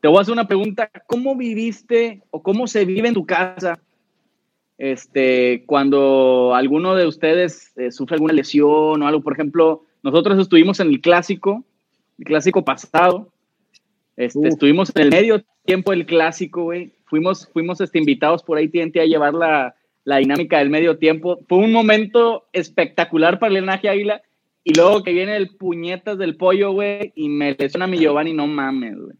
[0.00, 0.90] Te voy a hacer una pregunta.
[1.06, 3.78] ¿Cómo viviste o cómo se vive en tu casa
[4.78, 9.22] este, cuando alguno de ustedes eh, sufre alguna lesión o algo?
[9.22, 11.64] Por ejemplo, nosotros estuvimos en el clásico,
[12.18, 13.32] el clásico pasado.
[14.16, 16.92] Este, estuvimos en el medio tiempo del clásico, güey.
[17.06, 21.40] Fuimos, fuimos este, invitados por ahí TNT a llevar la, la dinámica del medio tiempo.
[21.48, 24.22] Fue un momento espectacular para el Linaje Águila.
[24.68, 28.48] Y luego que viene el puñetas del pollo, güey, y me lesiona mi Giovanni, no
[28.48, 29.16] mames, güey.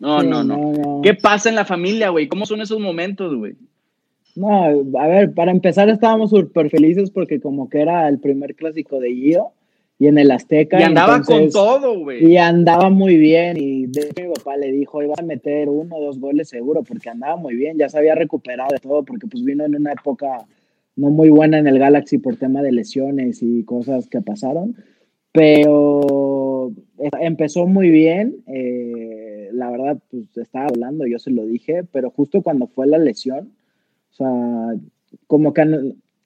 [0.00, 1.00] No, no, no.
[1.04, 2.26] ¿Qué pasa en la familia, güey?
[2.26, 3.54] ¿Cómo son esos momentos, güey?
[4.34, 4.64] No,
[4.98, 9.14] a ver, para empezar estábamos súper felices porque como que era el primer clásico de
[9.14, 9.52] Gio
[10.00, 10.80] y en el Azteca.
[10.80, 12.26] Y andaba entonces- con todo, güey.
[12.26, 16.06] Y andaba muy bien y de mi papá le dijo, iba a meter uno o
[16.06, 19.44] dos goles seguro porque andaba muy bien, ya se había recuperado de todo porque pues
[19.44, 20.44] vino en una época
[20.96, 24.76] no muy buena en el Galaxy por tema de lesiones y cosas que pasaron,
[25.32, 26.72] pero
[27.20, 32.42] empezó muy bien, eh, la verdad pues estaba hablando, yo se lo dije, pero justo
[32.42, 33.52] cuando fue la lesión,
[34.12, 34.80] o sea,
[35.26, 35.62] como que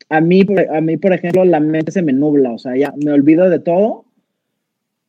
[0.09, 3.13] a- mí, a mí, por ejemplo, la mente se me nubla, o sea, ya me
[3.13, 4.05] olvido de todo.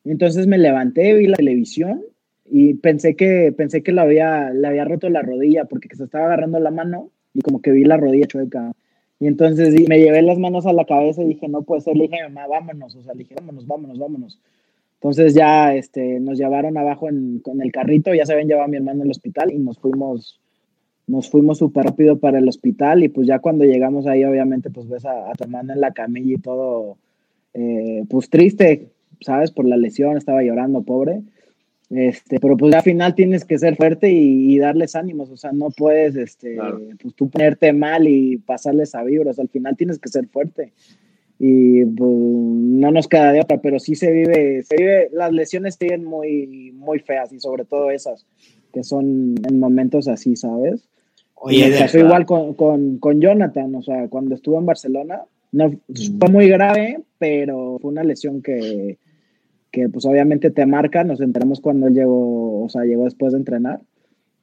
[0.05, 2.01] Entonces me levanté, vi la televisión
[2.45, 6.25] y pensé que, pensé que le había, le había roto la rodilla porque se estaba
[6.27, 8.71] agarrando la mano y como que vi la rodilla chueca.
[9.19, 12.03] Y entonces me llevé las manos a la cabeza y dije, no puede ser, le
[12.03, 14.39] dije, a mi mamá, vámonos, o sea, le dije, vámonos, vámonos, vámonos.
[14.95, 18.77] Entonces ya este, nos llevaron abajo en, el carrito, ya se habían llevado a mi
[18.77, 20.39] hermano al hospital y nos fuimos,
[21.07, 24.87] nos fuimos súper rápido para el hospital y pues ya cuando llegamos ahí obviamente pues
[24.87, 26.97] ves a, a tu hermano en la camilla y todo
[27.53, 28.89] eh, pues triste,
[29.21, 29.51] ¿sabes?
[29.51, 31.23] Por la lesión, estaba llorando, pobre.
[31.89, 35.53] Este, pero pues al final tienes que ser fuerte y, y darles ánimos, o sea,
[35.53, 36.81] no puedes, este, Claro.
[37.01, 40.73] pues tú ponerte mal y pasarles a vibras, al final tienes que ser fuerte
[41.39, 45.75] y pues, no nos queda de otra, pero sí se vive, se vive, las lesiones
[45.75, 48.25] siguen muy, muy feas y sobre todo esas,
[48.73, 50.89] que son en momentos así, ¿sabes?
[51.35, 55.21] Oye, me pasó igual con, con, con Jonathan, o sea, cuando estuvo en Barcelona,
[55.51, 55.71] no
[56.19, 58.97] fue muy grave, pero fue una lesión que,
[59.77, 63.39] que pues obviamente te marca, nos enteramos cuando él llegó, o sea, llegó después de
[63.39, 63.79] entrenar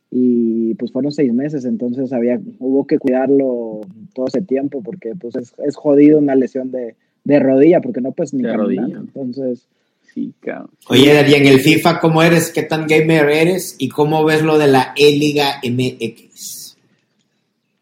[0.09, 3.81] y pues fueron seis meses, entonces había, hubo que cuidarlo
[4.14, 6.94] todo ese tiempo porque pues es, es jodido una lesión de,
[7.25, 8.99] de rodilla porque no puedes ni De caminar, rodilla.
[9.01, 9.66] entonces
[10.14, 10.70] Sí, cabrón.
[10.88, 12.53] Oye, y en el FIFA, ¿cómo eres?
[12.53, 13.75] ¿Qué tan gamer eres?
[13.81, 16.77] ¿Y cómo ves lo de la E-Liga MX?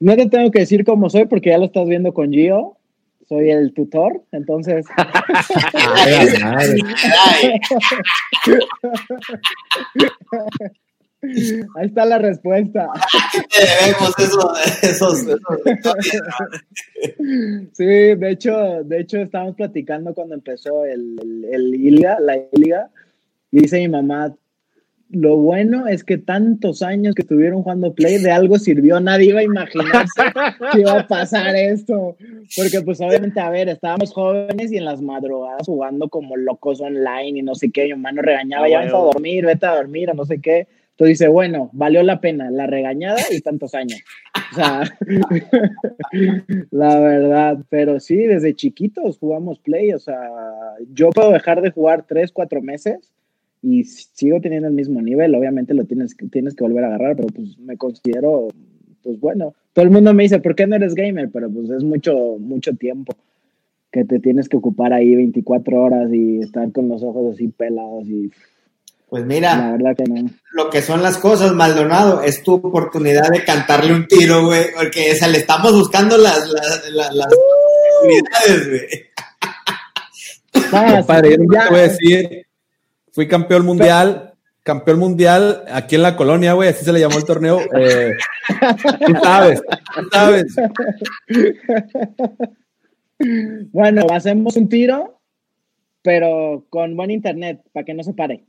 [0.00, 2.78] no te tengo que decir cómo soy porque ya lo estás viendo con Gio,
[3.32, 4.84] soy el tutor, entonces
[5.74, 6.78] Ay, madre.
[7.24, 7.58] Ay,
[11.76, 12.90] ahí está la respuesta.
[13.58, 15.24] debemos esos, esos.
[17.72, 22.90] Sí, de hecho, de hecho estábamos platicando cuando empezó el, el, el Iliga, la Liga,
[23.50, 24.36] y dice mi mamá,
[25.12, 29.40] lo bueno es que tantos años que estuvieron jugando Play, de algo sirvió, nadie iba
[29.40, 30.22] a imaginarse
[30.72, 32.16] que iba a pasar esto,
[32.56, 37.38] porque pues obviamente, a ver, estábamos jóvenes y en las madrugadas jugando como locos online
[37.38, 39.76] y no sé qué, mi mamá nos regañaba, Ah, ya vamos a dormir, vete a
[39.76, 43.74] dormir, o no sé qué, entonces dice, bueno, valió la pena la regañada y tantos
[43.74, 44.00] años.
[44.52, 44.82] O sea,
[46.70, 50.18] la verdad, pero sí, desde chiquitos jugamos Play, o sea,
[50.92, 53.10] yo puedo dejar de jugar tres, cuatro meses
[53.62, 57.16] y sigo teniendo el mismo nivel, obviamente lo tienes, que- tienes que volver a agarrar,
[57.16, 58.48] pero pues me considero,
[59.02, 61.30] pues bueno, todo el mundo me dice, ¿por qué no eres gamer?
[61.32, 63.14] Pero pues es mucho, mucho tiempo
[63.92, 68.08] que te tienes que ocupar ahí 24 horas y estar con los ojos así pelados
[68.08, 68.30] y
[69.08, 70.28] Pues la mira, verdad que no.
[70.54, 75.12] lo que son las cosas, Maldonado, es tu oportunidad de cantarle un tiro, güey, porque
[75.12, 79.02] o sea, le estamos buscando las, las, las, las oportunidades, güey.
[80.72, 81.64] Ah, Compadre, yo ya.
[81.64, 82.46] te voy a decir,
[83.12, 87.24] fui campeón mundial, campeón mundial aquí en la colonia, güey, así se le llamó el
[87.24, 87.60] torneo.
[87.76, 88.12] eh,
[89.06, 89.62] tú sabes,
[89.94, 90.56] tú sabes.
[93.72, 95.20] Bueno, hacemos un tiro,
[96.02, 98.44] pero con buen internet, para que no se pare.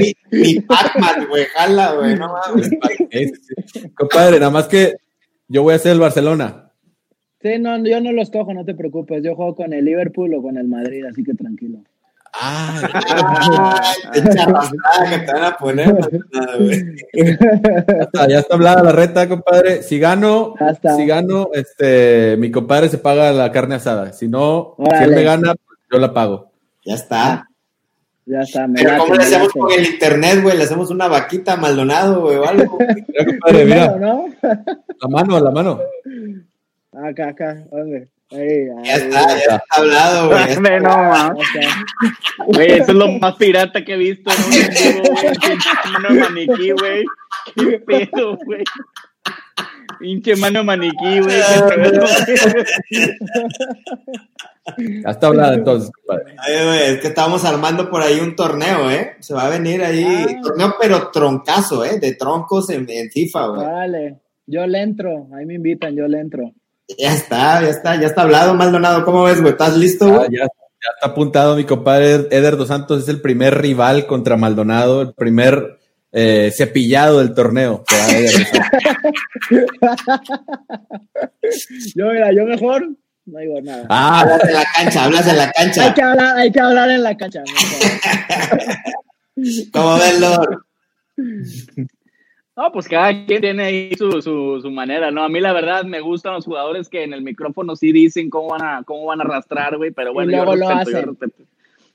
[0.00, 2.70] Mi, mi Pac-Man, güey, jala, güey, no mames.
[3.94, 4.94] Compadre, nada más que
[5.48, 6.65] yo voy a ser el Barcelona.
[7.46, 9.22] Sí, no, yo no los cojo, no te preocupes.
[9.22, 11.78] Yo juego con el Liverpool o con el Madrid, así que tranquilo.
[12.34, 13.80] Ah,
[14.12, 15.94] qué charrascada que te van a poner.
[17.14, 19.82] Ya está, ya está hablada la reta, compadre.
[19.82, 20.54] Si gano,
[20.96, 24.12] si gano, este, mi compadre se paga la carne asada.
[24.12, 25.16] Si no, si él Órale.
[25.16, 26.50] me gana, pues yo la pago.
[26.84, 27.48] Ya está.
[28.26, 28.66] Ya está.
[28.66, 30.56] me Pero late, ¿cómo le hacemos con el internet, güey?
[30.58, 32.78] Le hacemos una vaquita a Maldonado, güey, o algo.
[33.08, 35.80] Mira, compadre, mira, la mano, la mano.
[37.04, 37.64] Acá, acá.
[37.70, 38.08] ¿Dónde?
[38.32, 39.00] Ahí, Ya ahí.
[39.02, 40.56] está, ya está hablado, güey.
[40.82, 41.28] No, ma.
[41.34, 42.46] Ok.
[42.54, 47.04] Güey, eso es lo más pirata que he visto en un mano maniquí, güey.
[47.54, 48.64] Qué pedo, güey.
[50.00, 51.36] Pinche mano maniquí, güey.
[55.02, 55.90] Ya está hablada entonces.
[56.38, 59.16] Ay, güey, es que estábamos armando por ahí un torneo, ¿eh?
[59.20, 60.04] Se va a venir ahí.
[60.04, 60.40] Ah.
[60.42, 61.98] Torneo, pero troncazo, ¿eh?
[62.00, 63.66] De troncos en, en FIFA, güey.
[63.66, 64.16] Vale.
[64.46, 65.28] Yo le entro.
[65.36, 66.52] Ahí me invitan, yo le entro.
[66.98, 69.04] Ya está, ya está, ya está hablado, Maldonado.
[69.04, 69.52] ¿Cómo ves, güey?
[69.52, 70.28] ¿Estás listo, Ah, güey?
[70.32, 75.02] ya, ya está apuntado mi compadre Eder Dos Santos, es el primer rival contra Maldonado,
[75.02, 75.78] el primer
[76.12, 77.84] eh, cepillado del torneo.
[81.94, 82.86] Yo, mira, yo mejor
[83.26, 83.86] no digo nada.
[83.88, 85.94] Ah, Hablas en la cancha, hablas en la Hay cancha.
[85.94, 87.42] que hablar, hay que hablar en la cancha.
[89.72, 90.58] ¿Cómo ves, Lord?
[92.56, 95.22] No, pues cada quien tiene ahí su, su, su manera, ¿no?
[95.22, 98.48] A mí la verdad me gustan los jugadores que en el micrófono sí dicen cómo
[98.48, 100.96] van a, cómo van a arrastrar, güey, pero bueno, Y luego yo lo respeto, yo
[100.96, 101.08] hacen.
[101.10, 101.44] respeto.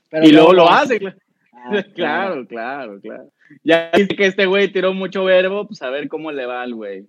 [0.10, 0.70] Pero y luego lo no.
[0.70, 1.18] hace, claro.
[1.54, 3.32] Ah, claro, claro, claro.
[3.64, 6.76] Ya dice que este güey tiró mucho verbo, pues a ver cómo le va al
[6.76, 7.08] güey.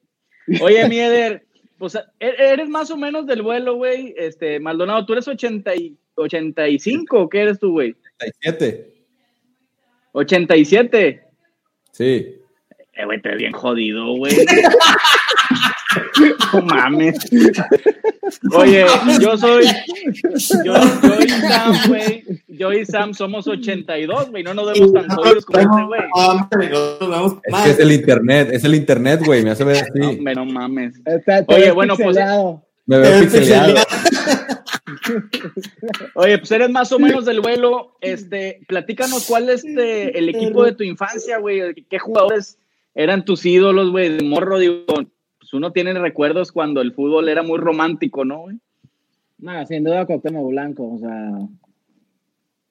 [0.62, 1.44] Oye, Mieder,
[1.78, 4.14] pues e- eres más o menos del vuelo, güey.
[4.16, 7.94] Este, Maldonado, ¿tú eres 80 y, 85 o qué eres tú, güey?
[8.18, 8.94] 37.
[10.12, 11.22] 87.
[11.90, 12.41] Sí.
[13.02, 14.34] Eh, güey, te ves bien jodido, güey.
[16.54, 17.18] No mames.
[18.54, 18.86] Oye,
[19.20, 19.64] yo soy.
[20.64, 22.24] Yo, yo y Sam, güey.
[22.48, 24.42] Yo y Sam somos 82, güey.
[24.42, 26.70] No nos vemos tan jodidos como este, güey.
[26.70, 29.42] No, Es que es el internet, es el internet, güey.
[29.42, 30.16] Me hace ver No, así.
[30.18, 30.94] hombre, no mames.
[31.04, 32.62] Está- te Oye, bueno, pues- pixeleado.
[32.86, 33.74] Me veo pixeleado.
[36.14, 37.96] Oye, pues eres más o menos del vuelo.
[38.00, 41.74] Este, platícanos cuál es este, el equipo de tu infancia, güey.
[41.88, 42.58] ¿Qué jugadores
[42.94, 44.16] eran tus ídolos, güey?
[44.16, 44.85] De morro, digo.
[44.87, 48.59] Pues uno tiene recuerdos cuando el fútbol era muy romántico, ¿no, güey?
[49.38, 51.48] No, sin duda Cuauhtémoc Blanco, o sea,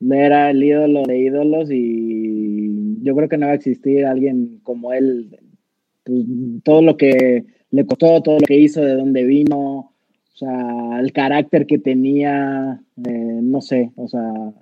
[0.10, 4.94] era el ídolo de ídolos y yo creo que no va a existir alguien como
[4.94, 5.38] él.
[6.06, 6.26] Pues,
[6.64, 9.94] todo lo que le costó, todo lo que hizo, de dónde vino, o
[10.34, 14.54] sea, el carácter que tenía, eh, no sé, o sea,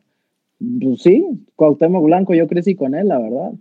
[0.82, 3.52] pues sí, Cuauhtémoc Blanco, yo crecí con él, la verdad.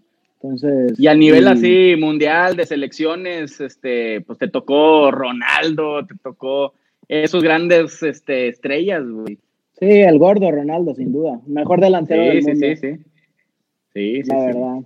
[0.40, 6.14] Entonces, Y a nivel y- así mundial de selecciones, este, pues te tocó Ronaldo, te
[6.22, 6.74] tocó
[7.08, 9.38] esos grandes este, estrellas, güey.
[9.80, 11.40] Sí, el gordo Ronaldo, sin duda.
[11.46, 12.66] Mejor delantero Sí, del sí, mundo.
[12.66, 12.96] sí, sí.
[13.94, 14.46] Sí, sí, la sí.
[14.46, 14.76] verdad.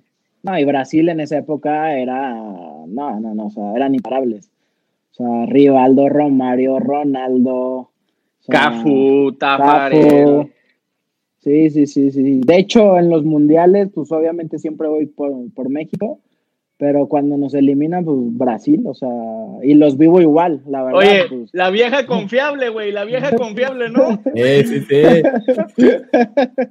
[0.44, 2.86] No, y Brasil en esa época era, no,
[3.20, 4.50] no, no, o sea, eran imparables.
[5.12, 7.54] O sea, Rivaldo, Romario, Ronaldo.
[7.54, 7.90] o
[8.40, 9.32] sea, Cafu, Cafu.
[9.38, 10.51] Tafarel.
[11.42, 12.40] Sí, sí, sí, sí.
[12.44, 16.20] De hecho, en los mundiales, pues obviamente siempre voy por, por México,
[16.78, 19.08] pero cuando nos eliminan, pues Brasil, o sea,
[19.62, 20.98] y los vivo igual, la verdad.
[21.00, 21.50] Oye, pues.
[21.52, 24.20] la vieja confiable, güey, la vieja confiable, ¿no?
[24.34, 25.02] Eh, sí, sí.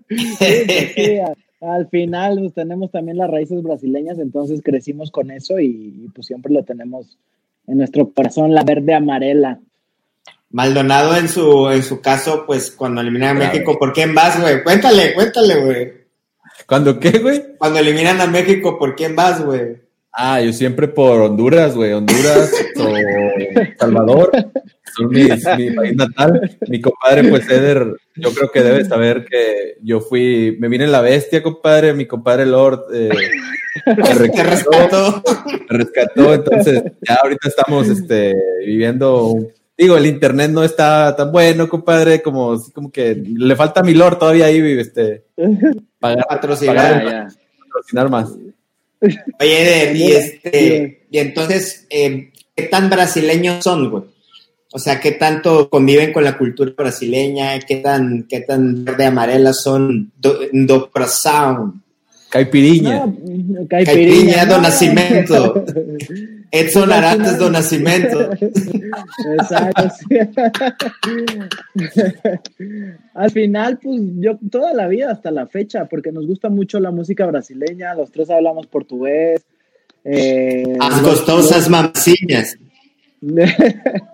[0.10, 1.18] Sí, pues sí,
[1.62, 6.28] al final pues, tenemos también las raíces brasileñas, entonces crecimos con eso y, y, pues
[6.28, 7.18] siempre lo tenemos
[7.68, 9.60] en nuestro corazón, la verde amarela.
[10.52, 14.64] Maldonado en su, en su caso, pues cuando eliminan a México, ¿por quién vas, güey?
[14.64, 15.94] Cuéntale, cuéntale, güey.
[16.68, 17.58] ¿Cuándo qué, güey?
[17.58, 19.78] Cuando eliminan a México, ¿por quién vas, güey?
[20.14, 21.94] Ah, yo siempre por Honduras, güey.
[21.94, 22.94] Honduras o
[23.80, 24.32] Salvador.
[24.96, 25.28] Son mi
[25.72, 26.58] país natal.
[26.68, 27.88] Mi compadre, pues, Eder,
[28.18, 31.94] yo creo que debe saber que yo fui, me vine la bestia, compadre.
[31.94, 33.10] Mi compadre Lord eh,
[33.86, 35.24] me Te rescató,
[35.70, 36.34] me rescató.
[36.34, 38.36] Entonces, ya ahorita estamos este,
[38.66, 39.28] viviendo.
[39.28, 43.84] un- Digo, el internet no está tan bueno, compadre, como, como que le falta a
[43.84, 45.26] mi Lord todavía ahí, este,
[46.00, 47.04] pagar, Patrocinar.
[47.04, 47.28] pagar-
[47.74, 48.30] patrocinar más.
[49.40, 54.04] Oye, y este, y entonces, eh, ¿qué tan brasileños son, güey?
[54.74, 57.60] O sea, ¿qué tanto conviven con la cultura brasileña?
[57.60, 60.92] ¿Qué tan, qué tan verde amarela son do, do?
[62.32, 63.06] Caipiriña.
[63.06, 64.62] No, Caipirinha do no.
[64.64, 65.66] Nascimento.
[66.54, 68.30] Edson Arantes do Nascimento.
[69.40, 69.90] Exacto.
[70.00, 70.16] sí.
[73.14, 76.92] Al final, pues yo toda la vida hasta la fecha, porque nos gusta mucho la
[76.92, 79.42] música brasileña, los tres hablamos portugués.
[80.04, 82.58] eh, As los- gostosas mamacinhas.
[83.22, 83.56] Las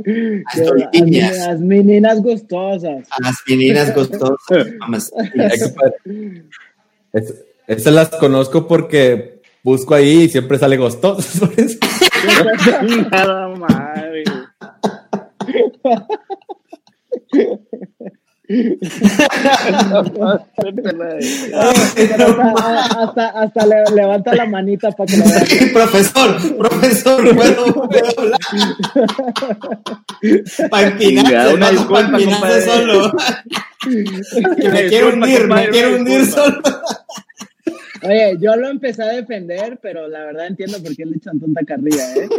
[0.05, 3.07] Las, las meninas gustosas.
[3.09, 4.67] A las meninas gustosas.
[4.79, 5.11] mamás.
[7.67, 7.75] Ay, compadre.
[7.75, 10.77] Es- esas las conozco porque busco ahí y siempre sale
[11.57, 11.77] eso.
[13.11, 14.23] Nada madre.
[21.53, 25.73] Hasta, hasta, hasta le, levanta la manita para que lo vean.
[25.73, 28.39] profesor, profesor, ¿puedo, puedo hablar?
[30.69, 32.19] Para Chingada, empinarse, una disculpa,
[32.61, 33.11] solo.
[34.61, 36.61] Que me quiero hundir, me quiero hundir solo.
[38.03, 41.63] Oye, yo lo empecé a defender, pero la verdad entiendo por qué le echan tanta
[41.63, 42.29] carrilla, ¿eh?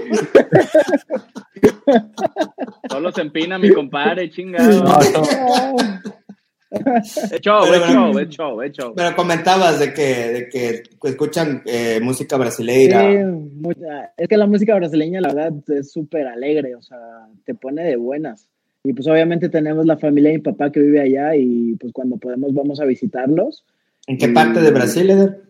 [2.91, 4.85] Solo se empina mi compadre, chingado.
[4.85, 5.77] No, no.
[6.71, 8.93] Es show, Pero, es pero- show, es show, es show.
[8.95, 13.03] Pero comentabas de que, de que escuchan eh, música Sí, brasileira.
[13.55, 16.99] mucha- es que la música brasileña, la verdad, es súper alegre, o sea,
[17.47, 18.49] te pone de buenas.
[18.85, 22.17] Y pues obviamente tenemos la familia de mi papá que vive allá y pues cuando
[22.19, 23.65] podemos vamos a visitarlos.
[24.07, 25.43] ¿En qué parte de Brasil, Eder?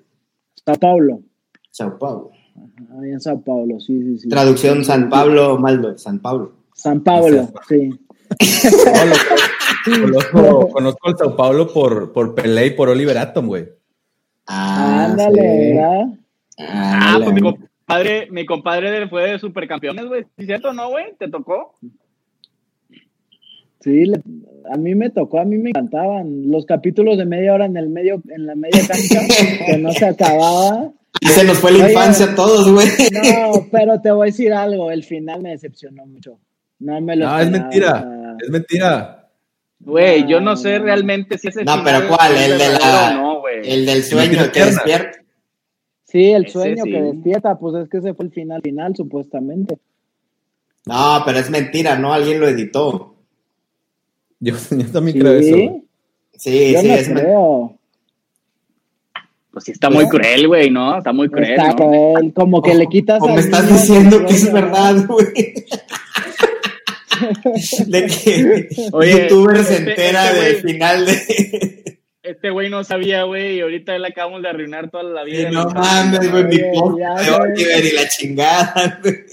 [0.64, 1.20] Sao Paulo,
[1.70, 2.30] Sao Paulo.
[3.00, 4.28] ahí en Sao Paulo, sí, sí, sí.
[4.28, 6.52] Traducción San Pablo, Maldo, San Pablo.
[6.74, 7.90] San Paulo, sí.
[9.84, 13.68] Conozco, conozco el Sao Paulo por, por Pelé y por Oliver Atom, güey.
[14.46, 15.74] Ah, Ándale, sí.
[15.74, 16.06] ¿verdad?
[16.58, 17.24] Ah, Ándale.
[17.24, 20.26] pues mi compadre, mi compadre fue de supercampeones, güey.
[20.36, 21.14] ¿Es cierto, no, güey?
[21.18, 21.74] ¿Te tocó?
[23.80, 24.20] Sí, le-
[24.72, 27.88] a mí me tocó, a mí me encantaban los capítulos de media hora en el
[27.88, 29.20] medio, en la media cancha,
[29.66, 30.92] que no se acababa.
[31.24, 31.92] Ahí se nos fue la Oye.
[31.92, 32.86] infancia a todos, güey.
[33.12, 36.38] No, pero te voy a decir algo, el final me decepcionó mucho.
[36.80, 37.92] No me lo No, es esperaba, mentira.
[37.96, 39.14] o sea, Es mentira.
[39.80, 42.34] Güey, yo no sé realmente si ese No, final pero ¿cuál?
[42.34, 43.12] es El de la.
[43.14, 45.18] no, el del sueño que despierta.
[46.04, 46.90] Sí, el Ese sueño sí.
[46.90, 49.78] que despierta, pues es que ese fue el final final, supuestamente.
[50.86, 52.12] No, pero es mentira, ¿no?
[52.12, 53.14] Alguien lo editó.
[54.40, 55.82] Yo, yo también Sí, creo eso.
[56.36, 57.74] Sí, yo sí, no es creo.
[59.50, 60.98] Pues sí está muy cruel, güey, ¿no?
[60.98, 61.76] Está muy cruel, Está ¿no?
[61.76, 65.26] cruel, como que le quitas O me estás diciendo que es verdad, güey.
[67.86, 71.98] De que Oye, youtuber se este- entera este del güey- final de.
[72.22, 75.48] Este güey no sabía, güey, y ahorita le acabamos de arruinar toda la vida.
[75.48, 76.70] Y no mames, güey, mi ya, de
[77.30, 77.40] güey.
[77.40, 79.24] Oliver y la chingada, güey.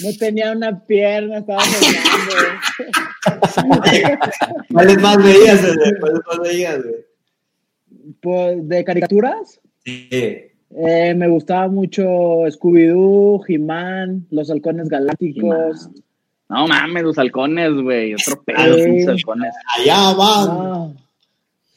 [0.00, 2.34] No tenía una pierna, estaba soñando.
[4.72, 5.60] ¿Cuáles más veías?
[6.00, 7.04] ¿Cuáles más veías, güey?
[8.20, 9.60] pues, ¿De caricaturas?
[9.84, 10.08] Sí.
[10.74, 12.02] Eh, me gustaba mucho
[12.48, 15.90] Scooby-Doo, He-Man, Los Halcones Galácticos.
[16.48, 18.14] No mames, los halcones, güey.
[18.14, 18.84] Otro pedo, Sí.
[18.84, 19.54] pinches halcones.
[19.78, 20.46] Allá van.
[20.48, 20.94] No.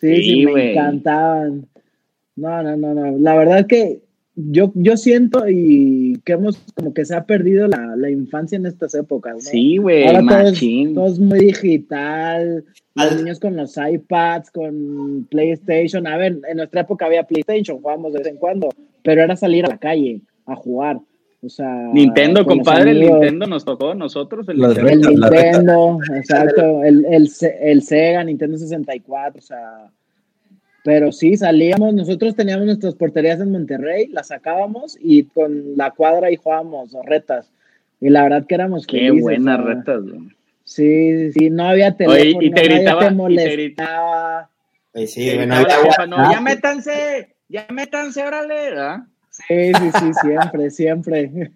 [0.02, 1.68] Sí, Sí, sí, me encantaban.
[2.36, 3.18] No, no, no, no.
[3.20, 4.02] La verdad es que
[4.36, 8.66] yo, yo siento y que hemos como que se ha perdido la, la infancia en
[8.66, 9.42] estas épocas, ¿no?
[9.42, 10.94] Sí, güey, Ahora todo es, machín.
[10.94, 12.66] todo es muy digital,
[12.96, 16.06] los niños con los iPads, con PlayStation.
[16.08, 18.70] A ver, en nuestra época había PlayStation, jugábamos de vez en cuando,
[19.04, 21.00] pero era salir a la calle a jugar.
[21.42, 23.02] O sea, Nintendo, compadre, el.
[23.02, 24.50] Nintendo nos tocó a nosotros.
[24.50, 26.00] El Nintendo.
[26.10, 27.30] El exacto, el, el,
[27.62, 29.92] el Sega, Nintendo 64, o sea,
[30.86, 36.30] pero sí, salíamos, nosotros teníamos nuestras porterías en Monterrey, las sacábamos y con la cuadra
[36.32, 37.50] y jugábamos retas.
[38.00, 40.30] Y la verdad que éramos Qué felices, buenas o retas, güey.
[40.64, 44.50] Sí, sí, no había Oye, teléfono, y te nadie gritaba- te y te molestaba.
[44.94, 48.98] Pues sí, bueno, gritaba la jefa, no, ya métanse, ya métanse, órale, ¿verdad?
[49.32, 51.52] Sí, sí, sí, siempre, siempre.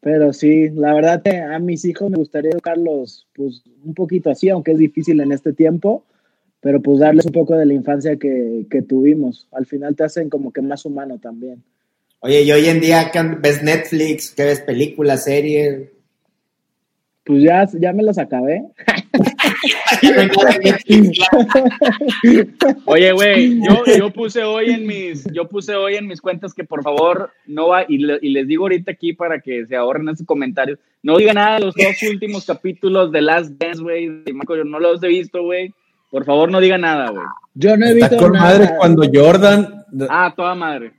[0.00, 4.50] Pero sí, la verdad que a mis hijos me gustaría educarlos pues un poquito así,
[4.50, 6.04] aunque es difícil en este tiempo,
[6.60, 9.46] pero pues darles un poco de la infancia que, que tuvimos.
[9.52, 11.62] Al final te hacen como que más humano también.
[12.20, 15.90] Oye, y hoy en día ¿qué ves Netflix, ¿qué ves películas, series?
[17.24, 18.62] Pues ya, ya me los acabé.
[22.84, 26.64] Oye, güey, yo, yo puse hoy en mis, yo puse hoy en mis cuentas que
[26.64, 30.08] por favor no va, y, le- y les digo ahorita aquí para que se ahorren
[30.08, 34.32] esos comentarios, no digan nada de los dos últimos capítulos de Last Dance, güey, de
[34.32, 35.72] Marco, yo no los he visto, güey.
[36.10, 37.24] Por favor, no digan nada, güey.
[37.54, 38.44] Yo no he Está visto con nada.
[38.58, 39.84] madre cuando Jordan.
[40.08, 40.92] Ah, toda madre.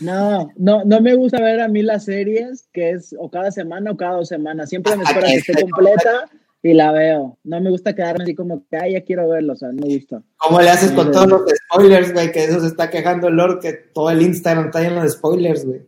[0.00, 3.90] No, no, no me gusta ver a mí las series, que es o cada semana
[3.90, 4.68] o cada dos semanas.
[4.68, 6.28] Siempre me espero a que esté completa
[6.62, 7.38] y la veo.
[7.44, 9.94] No me gusta quedarme así como que, ay, ya quiero verlo, o sea, no me
[9.94, 10.22] gusta.
[10.38, 11.42] ¿Cómo le haces con todos los
[11.72, 12.32] spoilers, güey?
[12.32, 15.64] Que eso se está quejando el Lord, que todo el Instagram está lleno de spoilers,
[15.64, 15.82] güey.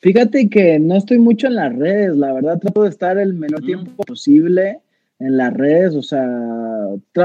[0.00, 3.62] Fíjate que no estoy mucho en las redes, la verdad trato de estar el menor
[3.62, 4.80] tiempo posible
[5.20, 6.26] en las redes, o sea,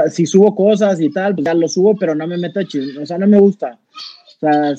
[0.10, 3.04] si subo cosas y tal, pues ya lo subo, pero no me meto a chisme,
[3.04, 3.80] o sea, no me gusta.
[4.38, 4.76] O sea,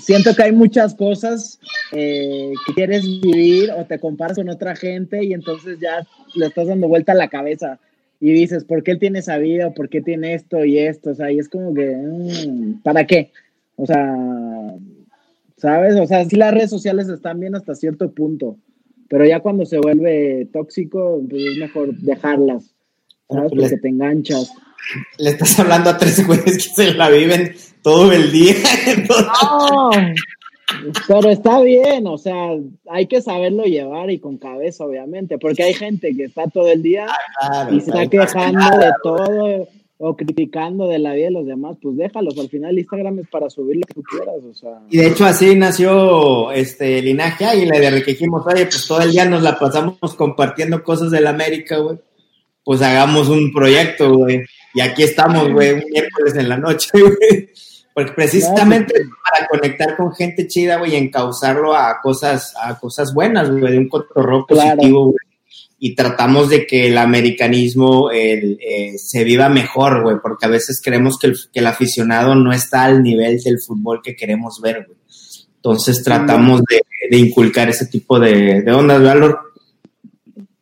[0.00, 1.58] siento que hay muchas cosas
[1.92, 6.68] eh, que quieres vivir o te comparas con otra gente y entonces ya le estás
[6.68, 7.78] dando vuelta a la cabeza
[8.20, 9.72] y dices, ¿por qué él tiene esa vida?
[9.74, 11.10] ¿Por qué tiene esto y esto?
[11.10, 13.30] O sea, y es como que, mm, ¿para qué?
[13.76, 14.16] O sea,
[15.56, 15.96] ¿sabes?
[15.96, 18.56] O sea, sí las redes sociales están bien hasta cierto punto,
[19.08, 22.74] pero ya cuando se vuelve tóxico, pues es mejor dejarlas,
[23.28, 23.50] ¿sabes?
[23.50, 24.52] Porque te enganchas.
[25.18, 28.54] Le estás hablando a tres güeyes que se la viven todo el día.
[29.08, 29.90] No,
[31.06, 32.50] pero está bien, o sea,
[32.90, 36.82] hay que saberlo llevar y con cabeza, obviamente, porque hay gente que está todo el
[36.82, 37.06] día
[37.40, 39.68] Claro, y se está quejando de todo
[40.00, 43.50] o criticando de la vida de los demás, pues déjalos, al final Instagram es para
[43.50, 44.80] subir lo que tú quieras, o sea.
[44.90, 49.10] Y de hecho así nació este linaje águila, de que dijimos, oye, pues todo el
[49.10, 51.98] día nos la pasamos compartiendo cosas de la América, güey.
[52.62, 54.42] Pues hagamos un proyecto, güey.
[54.74, 57.48] Y aquí estamos, güey, un miércoles en la noche, güey.
[57.94, 58.94] Porque precisamente
[59.28, 63.78] para conectar con gente chida, güey, y encauzarlo a cosas, a cosas buenas, güey, de
[63.78, 64.76] un cotorreo Claro.
[64.76, 65.16] positivo, güey.
[65.78, 70.80] Y tratamos de que el americanismo el, eh, se viva mejor, güey, porque a veces
[70.84, 74.86] creemos que el, que el aficionado no está al nivel del fútbol que queremos ver,
[74.86, 74.98] güey.
[75.56, 79.38] Entonces tratamos de, de inculcar ese tipo de, de ondas, ¿verdad, Lord?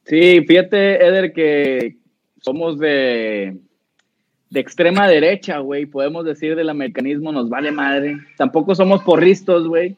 [0.04, 1.96] Sí, fíjate, Eder, que
[2.40, 3.56] somos de,
[4.50, 5.86] de extrema derecha, güey.
[5.86, 8.16] Podemos decir del americanismo, nos vale madre.
[8.36, 9.96] Tampoco somos porristos, güey.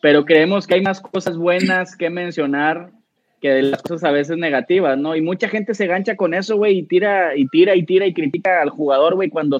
[0.00, 2.92] Pero creemos que hay más cosas buenas que mencionar
[3.40, 5.14] que de las cosas a veces negativas, ¿no?
[5.16, 8.12] Y mucha gente se gancha con eso, güey, y tira, y tira, y tira, y
[8.14, 9.58] critica al jugador, güey, cuando,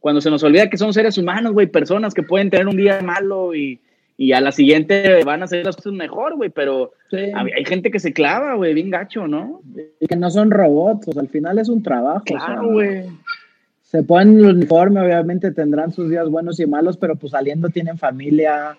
[0.00, 3.00] cuando se nos olvida que son seres humanos, güey, personas que pueden tener un día
[3.00, 3.78] malo y,
[4.16, 7.18] y a la siguiente van a hacer las cosas mejor, güey, pero Sí.
[7.18, 9.60] hay gente que se clava, güey, bien gacho, ¿no?
[10.00, 12.24] Y que no son robots, o sea, al final es un trabajo.
[12.24, 13.04] o sea, Claro, güey.
[13.82, 17.98] se ponen el uniforme, obviamente tendrán sus días buenos y malos, pero pues saliendo tienen
[17.98, 18.76] familia.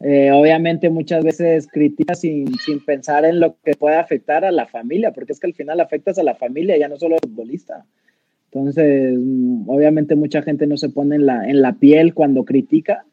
[0.00, 4.66] Eh, obviamente muchas veces critican sin, sin pensar en lo que puede afectar a la
[4.66, 7.84] familia, porque es que al final afectas a la familia, ya no solo al futbolista.
[8.52, 13.04] Entonces, mm, obviamente mucha gente no se pone en la, en la piel cuando critica,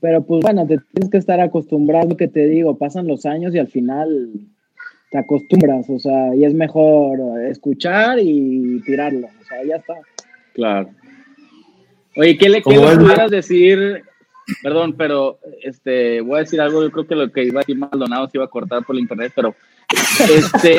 [0.00, 3.58] pero pues bueno, te tienes que estar acostumbrado, que te digo, pasan los años y
[3.58, 4.32] al final
[5.10, 9.94] te acostumbras, o sea, y es mejor escuchar y tirarlo, o sea, ya está.
[10.52, 10.90] Claro.
[12.16, 14.02] Oye, ¿qué le, qué le pudieras decir?
[14.62, 16.82] Perdón, pero este, voy a decir algo.
[16.82, 19.02] Yo creo que lo que iba a decir Maldonado se iba a cortar por el
[19.02, 19.54] internet, pero
[20.28, 20.78] este,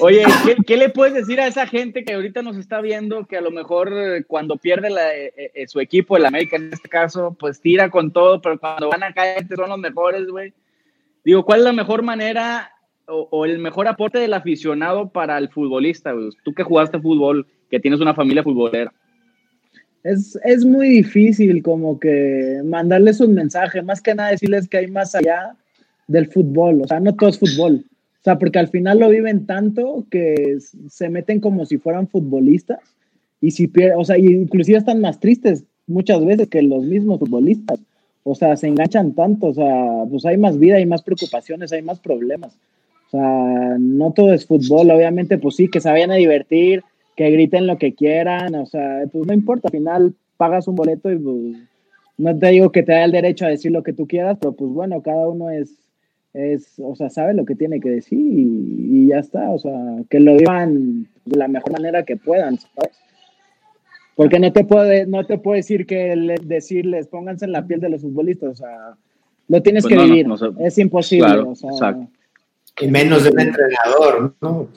[0.00, 0.24] oye,
[0.66, 3.50] ¿qué, le puedes decir a esa gente que ahorita nos está viendo que a lo
[3.50, 7.90] mejor eh, cuando pierde eh, eh, su equipo, el América en este caso, pues tira
[7.90, 10.54] con todo, pero cuando van a caer son los mejores, güey?
[11.24, 12.70] Digo, ¿cuál es la mejor manera
[13.06, 16.14] o, el mejor aporte del aficionado para el futbolista?
[16.42, 18.92] Tú que jugaste fútbol, que tienes una familia futbolera.
[20.04, 24.86] Es, es muy difícil como que mandarles un mensaje, más que nada decirles que hay
[24.86, 25.56] más allá
[26.06, 29.46] del fútbol, o sea, no todo es fútbol, o sea, porque al final lo viven
[29.46, 30.58] tanto que
[30.90, 32.80] se meten como si fueran futbolistas
[33.40, 37.80] y si pierden, o sea, inclusive están más tristes muchas veces que los mismos futbolistas,
[38.24, 41.80] o sea, se enganchan tanto, o sea, pues hay más vida, hay más preocupaciones, hay
[41.80, 42.58] más problemas,
[43.06, 46.82] o sea, no todo es fútbol, obviamente, pues sí, que se vayan a divertir,
[47.16, 51.10] que griten lo que quieran, o sea, pues no importa, al final pagas un boleto
[51.12, 51.36] y pues
[52.18, 54.52] no te digo que te da el derecho a decir lo que tú quieras, pero
[54.52, 55.74] pues bueno, cada uno es,
[56.32, 59.72] es o sea, sabe lo que tiene que decir y, y ya está, o sea,
[60.10, 62.98] que lo vivan de la mejor manera que puedan, ¿sabes?
[64.16, 67.80] Porque no te puede, no te puedo decir que le- decirles pónganse en la piel
[67.80, 68.96] de los futbolistas, o sea,
[69.48, 72.06] lo tienes Pues que no, no, vivir, no es imposible, Claro, o sea, exacto.
[72.80, 74.68] Y menos de un entrenador, ¿no?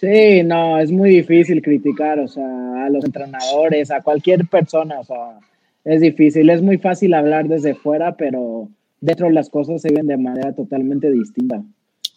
[0.00, 2.44] Sí, no, es muy difícil criticar, o sea,
[2.86, 5.38] a los entrenadores, a cualquier persona, o sea,
[5.84, 8.68] es difícil, es muy fácil hablar desde fuera, pero
[9.00, 11.62] dentro las cosas se ven de manera totalmente distinta.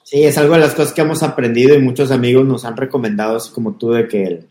[0.04, 3.36] Sí, es algo de las cosas que hemos aprendido y muchos amigos nos han recomendado,
[3.38, 4.48] así como tú, de que el-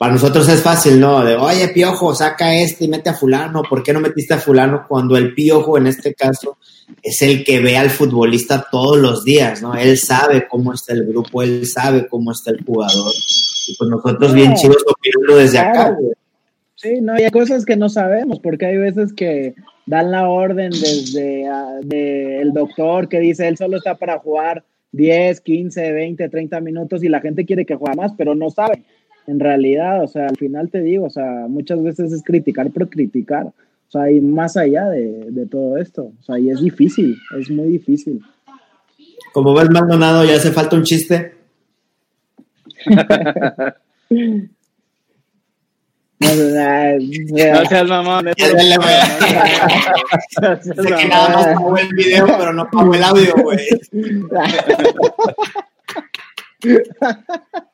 [0.00, 1.22] para nosotros es fácil, ¿no?
[1.22, 4.86] De, oye, Piojo, saca este y mete a fulano, ¿por qué no metiste a fulano?
[4.88, 6.56] Cuando el Piojo, en este caso,
[7.02, 9.74] es el que ve al futbolista todos los días, ¿no?
[9.74, 13.12] Él sabe cómo está el grupo, él sabe cómo está el jugador.
[13.68, 14.56] Y pues nosotros bien No.
[14.56, 16.14] chidos opinando desde acá, güey.
[16.76, 20.70] Sí, no, y hay cosas que no sabemos, porque hay veces que dan la orden
[20.70, 26.28] desde ah, de el doctor que dice él solo está para jugar 10, 15, 20,
[26.30, 28.82] 30 minutos y la gente quiere que juegue más, pero no sabe.
[29.26, 32.88] En realidad, o sea, al final te digo, o sea, muchas veces es criticar por
[32.88, 33.46] criticar.
[33.46, 36.12] O sea, hay más allá de, de todo esto.
[36.20, 38.22] O sea, y es difícil, es muy difícil.
[39.32, 41.34] Como ves, Maldonado, ya hace falta un chiste.
[46.20, 46.34] No, no,
[46.98, 48.26] No seas mamón.
[48.36, 48.44] Sé
[50.74, 53.58] que nada más pagó el video, pero no pagó el audio, güey.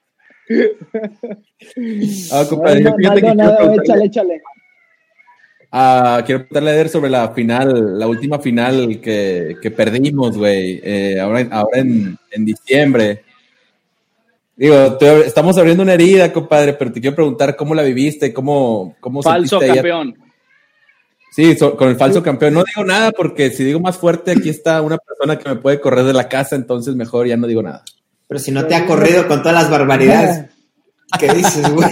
[2.33, 4.43] Ah, compadre, yo No, fíjate que quiero preguntarle- échale, échale.
[5.73, 10.81] Ah, quiero preguntarle a Eder sobre la final, la última final que, que perdimos, güey,
[10.83, 13.23] eh, ahora, en- ahora en, en diciembre.
[14.55, 18.97] Digo, te- estamos abriendo una herida, compadre, pero te quiero preguntar cómo la viviste, cómo,
[19.01, 20.15] cómo Falso sentiste ella- campeón.
[21.33, 22.55] Sí, so- con el falso campeón.
[22.55, 25.81] No digo nada porque si digo más fuerte, aquí está una persona que me puede
[25.81, 27.83] correr de la casa, entonces mejor ya no digo nada.
[28.29, 30.47] Pero si no te ha corrido con todas las barbaridades
[31.19, 31.89] que dices, güey.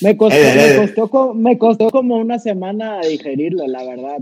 [0.00, 4.18] Me costó, Eder, me, costó co- me costó como una semana digerirlo, la verdad.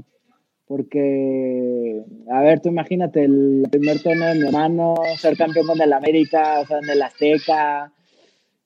[0.66, 5.92] Porque, a ver, tú imagínate el primer torneo de mi hermano, ser campeón con el
[5.92, 7.92] América, o sea, en el Azteca.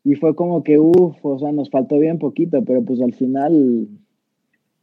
[0.05, 3.89] Y fue como que, uff, o sea, nos faltó bien poquito, pero pues al final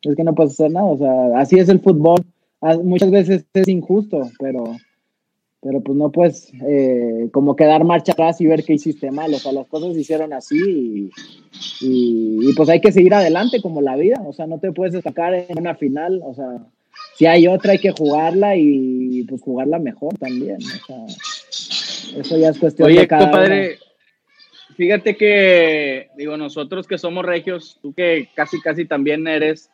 [0.02, 0.88] es que no puedes hacer nada.
[0.88, 2.22] O sea, así es el fútbol.
[2.60, 4.64] Ah, Muchas veces es injusto, pero,
[5.62, 9.34] pero pues no puedes eh, como que dar marcha atrás y ver qué hiciste mal.
[9.34, 11.12] O sea, las cosas se hicieron así y,
[11.82, 14.94] y, y, pues hay que seguir adelante como la vida, o sea, no te puedes
[14.94, 16.66] destacar en una final, o sea,
[17.16, 21.06] si hay otra hay que jugarla y pues jugarla mejor también, o sea,
[22.20, 23.78] eso ya es cuestión Oye, de cada compadre,
[24.76, 29.70] fíjate que, digo, nosotros que somos regios, tú que casi, casi también eres,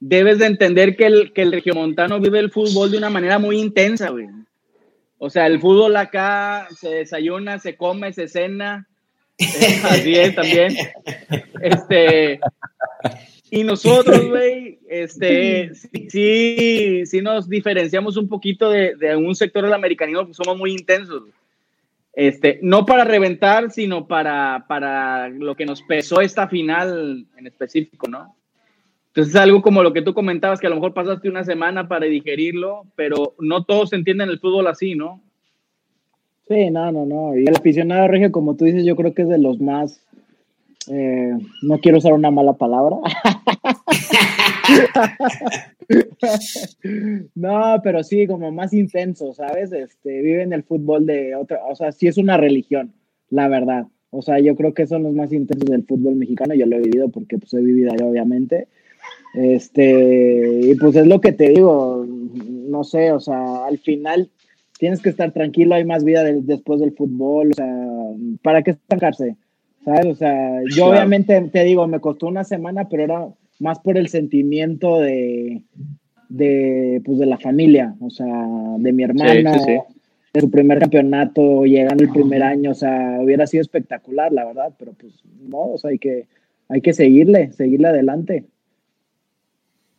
[0.00, 3.58] debes de entender que el, que el regiomontano vive el fútbol de una manera muy
[3.58, 4.28] intensa, güey.
[5.18, 8.86] O sea, el fútbol acá se desayuna, se come, se cena.
[9.38, 10.74] Eh, Así es también.
[11.60, 12.40] Este.
[13.50, 15.72] Y nosotros, güey, este,
[16.08, 20.72] sí, sí, nos diferenciamos un poquito de, de un sector del americanismo, pues somos muy
[20.72, 21.22] intensos.
[22.12, 28.08] Este, no para reventar, sino para, para lo que nos pesó esta final en específico,
[28.08, 28.34] ¿no?
[29.16, 31.88] Entonces es algo como lo que tú comentabas, que a lo mejor pasaste una semana
[31.88, 35.22] para digerirlo, pero no todos entienden el fútbol así, ¿no?
[36.46, 37.34] Sí, no, no, no.
[37.34, 40.02] Y el aficionado regio, como tú dices, yo creo que es de los más.
[40.90, 42.98] eh, no quiero usar una mala palabra.
[47.34, 49.72] no, pero sí, como más intenso, ¿sabes?
[49.72, 51.64] Este, viven el fútbol de otra.
[51.64, 52.92] O sea, sí es una religión,
[53.30, 53.86] la verdad.
[54.10, 56.54] O sea, yo creo que son los más intensos del fútbol mexicano.
[56.54, 58.68] Yo lo he vivido porque pues he vivido allá, obviamente.
[59.34, 64.30] Este, y pues es lo que te digo, no sé, o sea, al final
[64.78, 67.74] tienes que estar tranquilo, hay más vida después del fútbol, o sea,
[68.42, 69.36] ¿para qué estancarse?
[69.84, 70.06] ¿Sabes?
[70.06, 70.90] O sea, yo Claro.
[70.90, 73.28] obviamente te digo, me costó una semana, pero era
[73.58, 75.62] más por el sentimiento de,
[76.28, 78.26] de, pues de la familia, o sea,
[78.78, 79.12] de mi sí,
[79.64, 79.76] sí.
[80.34, 84.74] de su primer campeonato, llegando el primer año, o sea, hubiera sido espectacular, la verdad,
[84.78, 85.12] pero pues
[85.48, 86.26] no, o sea, hay que,
[86.68, 88.44] hay que seguirle, seguirle adelante.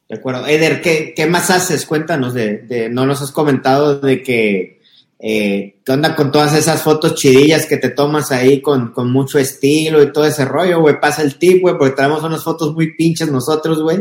[0.10, 0.46] De acuerdo.
[0.48, 1.86] Eder, ¿qué, qué más haces?
[1.86, 4.80] Cuéntanos de, de- no nos has comentado de que,
[5.20, 9.38] eh, ¿qué onda con todas esas fotos chidillas que te tomas ahí con, con mucho
[9.38, 11.00] estilo y todo ese rollo, güey?
[11.02, 13.98] Pasa el tip, güey, porque traemos unas fotos muy pinches nosotros, güey.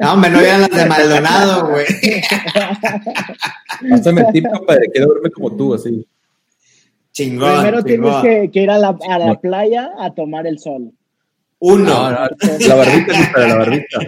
[0.00, 1.84] No, hombre, no vean las de Maldonado, güey.
[3.90, 6.06] Pásame el tip, compadre, quiero verme como tú, así.
[7.12, 8.22] Chingón, Primero tienes chingón.
[8.22, 10.90] que, que ir a la, a la playa a tomar el sol.
[11.66, 11.84] Uno.
[11.84, 12.28] No, no,
[12.68, 13.98] la barbita, compadre, la barbita.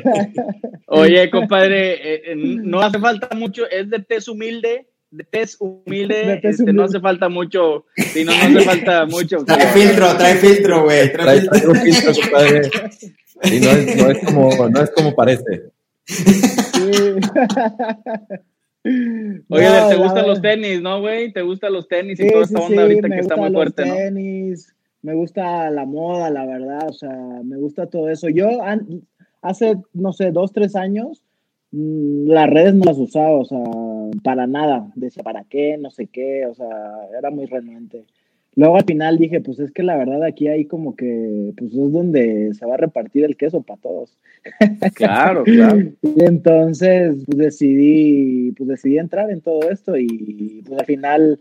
[0.89, 6.27] Oye, compadre, eh, eh, no hace falta mucho, es de tez humilde, de tez humilde,
[6.27, 6.73] De tez este, humilde.
[6.79, 9.39] no hace falta mucho, si no, no hace falta mucho.
[9.45, 11.11] Trae filtro, trae filtro, güey.
[11.13, 11.59] Trae Trae, filtro.
[11.61, 12.71] trae un filtro, compadre.
[13.45, 15.71] Y no es, no es como, no es como parece.
[16.05, 17.17] Sí.
[19.49, 21.33] Oye, No, ¿te gustan los tenis, no, güey?
[21.33, 23.55] ¿Te gustan los tenis y Sí, toda esta sí, onda ahorita que está muy los
[23.55, 23.95] fuerte, no?
[25.07, 28.29] Me gusta la moda, la verdad, o sea, me gusta todo eso.
[28.29, 29.07] Yo an-
[29.41, 31.23] hace, no sé, dos, tres años,
[31.71, 33.63] mm, las redes no las usaba, o sea,
[34.25, 34.91] para nada.
[34.97, 35.79] Decía, ¿para qué?
[35.79, 36.69] No sé qué, o sea,
[37.17, 38.05] era muy renuente.
[38.57, 41.93] Luego al final dije, pues es que la verdad aquí hay como que, pues es
[41.93, 44.19] donde se va a repartir el queso para todos.
[44.95, 45.79] Claro, claro.
[46.03, 51.39] Y entonces pues, decidí, pues decidí entrar en todo esto y pues al final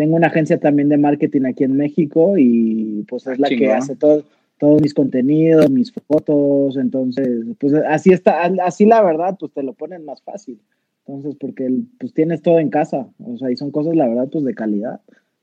[0.00, 3.76] tengo una agencia también de marketing aquí en México y pues es la que Chingón.
[3.76, 4.24] hace todo,
[4.56, 7.28] todos mis contenidos, mis fotos, entonces
[7.58, 10.58] pues así está, así la verdad pues te lo ponen más fácil.
[11.06, 14.42] Entonces porque pues tienes todo en casa, o sea, y son cosas la verdad pues
[14.42, 15.00] de calidad.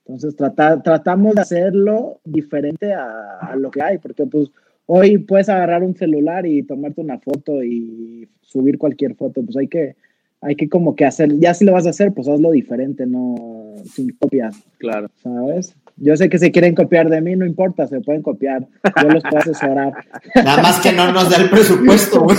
[0.08, 4.50] Entonces trata- tratamos de hacerlo diferente a, a lo que hay, porque pues
[4.88, 9.68] hoy puedes agarrar un celular y tomarte una foto y subir cualquier foto, pues hay
[9.68, 9.96] que,
[10.42, 13.57] hay que como que hacer, ya si lo vas a hacer, pues hazlo diferente, no
[13.86, 15.10] sin copias, Claro.
[15.22, 15.76] ¿sabes?
[16.00, 18.68] Yo sé que se quieren copiar de mí, no importa, se pueden copiar.
[19.02, 19.94] Yo los puedo asesorar.
[20.36, 22.38] Nada más que no nos da el presupuesto, güey.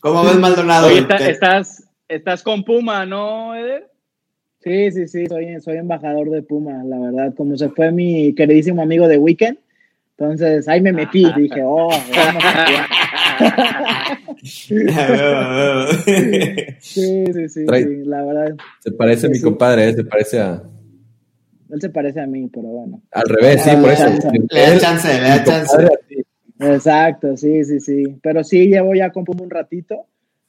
[0.00, 0.86] ¿Cómo ves, Maldonado?
[0.88, 3.88] Oye, está- estás, estás con Puma, ¿no, Eder?
[4.60, 7.34] Sí, sí, sí, soy, soy embajador de Puma, la verdad.
[7.36, 9.58] Como se fue mi queridísimo amigo de Weekend,
[10.16, 11.26] entonces ahí me metí.
[11.36, 12.66] Dije, oh, vamos a.
[16.80, 18.56] Sí, sí, sí, Trae- sí, la verdad.
[18.80, 19.42] Se parece a mi Sí.
[19.42, 19.94] compadre, ¿eh?
[19.94, 20.62] se parece a.
[21.70, 23.00] Él se parece a mí, pero bueno.
[23.12, 24.04] Al revés, sí, Ah, por eso.
[24.50, 25.76] Le da chance, le da chance.
[26.58, 28.18] Exacto, sí, sí, sí.
[28.22, 30.06] Pero sí, llevo ya con Puma un ratito.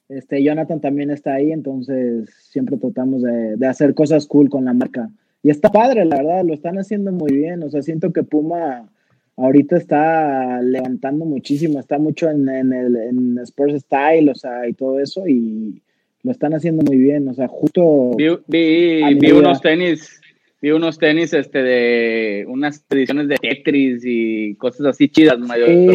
[0.09, 4.73] Este, Jonathan también está ahí, entonces siempre tratamos de, de hacer cosas cool con la
[4.73, 5.09] marca.
[5.41, 7.63] Y está padre, la verdad, lo están haciendo muy bien.
[7.63, 8.89] O sea, siento que Puma
[9.37, 14.73] ahorita está levantando muchísimo, está mucho en, en el en Sports Style, o sea, y
[14.73, 15.81] todo eso, y
[16.23, 17.27] lo están haciendo muy bien.
[17.27, 18.11] O sea, justo.
[18.15, 20.21] Vi, vi, unos tenis,
[20.61, 25.87] vi unos tenis este de unas ediciones de Tetris y cosas así chidas, Sí.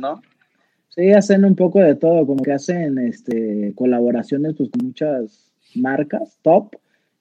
[0.00, 0.22] ¿no?
[0.90, 6.38] Sí, hacen un poco de todo, como que hacen este, colaboraciones pues, con muchas marcas
[6.42, 6.74] top.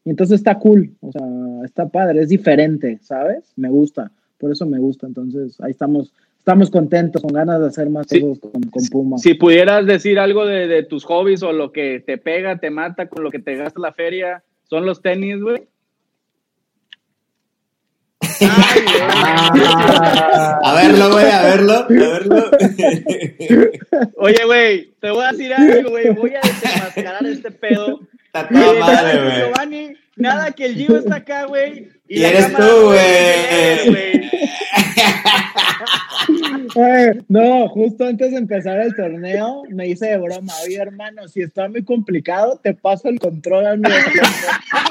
[0.06, 1.22] Y entonces está cool, o sea,
[1.66, 3.54] está padre, es diferente, ¿sabes?
[3.58, 5.06] Me gusta, por eso me gusta.
[5.08, 8.22] Entonces ahí estamos, estamos contentos, con ganas de hacer más Sí.
[8.22, 9.18] cosas con, con Puma.
[9.18, 13.08] Si pudieras decir algo de, de tus hobbies o lo que te pega, te mata,
[13.08, 15.68] con lo que te gasta la feria, son los tenis, güey.
[20.62, 22.46] A verlo, güey, a verlo, a verlo.
[24.18, 26.10] Oye, güey, te voy a decir algo, güey.
[26.14, 28.00] Voy a desenmascarar este pedo.
[28.26, 29.38] Está toda madre, güey.
[29.38, 31.90] Giovanni, nada que el Gio está acá, güey.
[32.10, 34.22] Y eres cámara tú, no güey.
[36.76, 41.42] Eh, no, justo antes de empezar el torneo me hice de broma, oye hermano, si
[41.42, 43.92] está muy complicado, te paso el control al mío.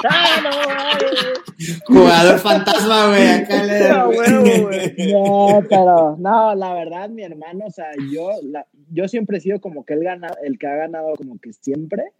[0.09, 0.97] Ah.
[1.85, 3.27] Jugador fantasma, güey.
[3.29, 5.13] Acá le güey.
[5.13, 9.61] No, pero no, la verdad, mi hermano, o sea, yo, la- yo siempre he sido
[9.61, 12.11] como que el, gana, el que ha ganado como que siempre.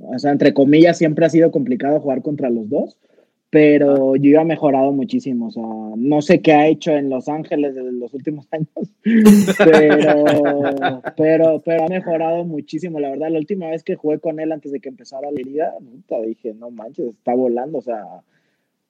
[0.00, 2.96] O sea, entre comillas, siempre ha sido complicado jugar contra los dos,
[3.52, 5.48] pero yo he mejorado muchísimo.
[5.48, 5.62] O sea,
[5.94, 8.68] no sé qué ha hecho en Los Ángeles en los últimos años,
[9.58, 12.98] pero, pero, pero ha mejorado muchísimo.
[12.98, 15.74] La verdad, la última vez que jugué con él antes de que empezara la liga,
[15.78, 18.02] puta, dije, no manches, está volando, o sea,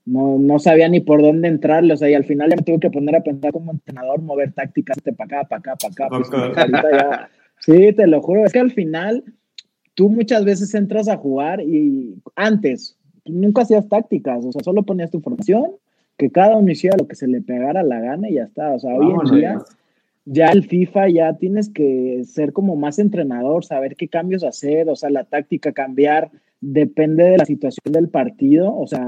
[0.04, 2.78] no, no sabía ni por dónde entrarle, o sea, y al final ya me tuve
[2.78, 6.08] que poner a pensar como entrenador, mover tácticas de para acá, para acá, para acá.
[6.08, 6.30] pues,
[6.92, 9.24] ya- sí, te lo juro, es que al final
[9.94, 15.10] tú muchas veces entras a jugar y antes nunca hacías tácticas, o sea, solo ponías
[15.10, 15.72] tu formación,
[16.16, 18.78] que cada uno hiciera lo que se le pegara la gana y ya está, o
[18.78, 19.62] sea, hoy en día
[20.24, 24.96] ya el FIFA ya tienes que ser como más entrenador, saber qué cambios hacer, o
[24.96, 29.04] sea, la táctica cambiar, depende de la situación del partido, o sea,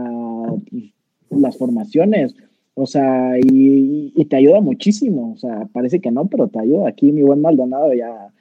[1.30, 2.34] las formaciones,
[2.74, 6.88] o sea, y, y te ayuda muchísimo, o sea, parece que no, pero te ayuda.
[6.88, 8.32] Aquí mi buen Maldonado ya,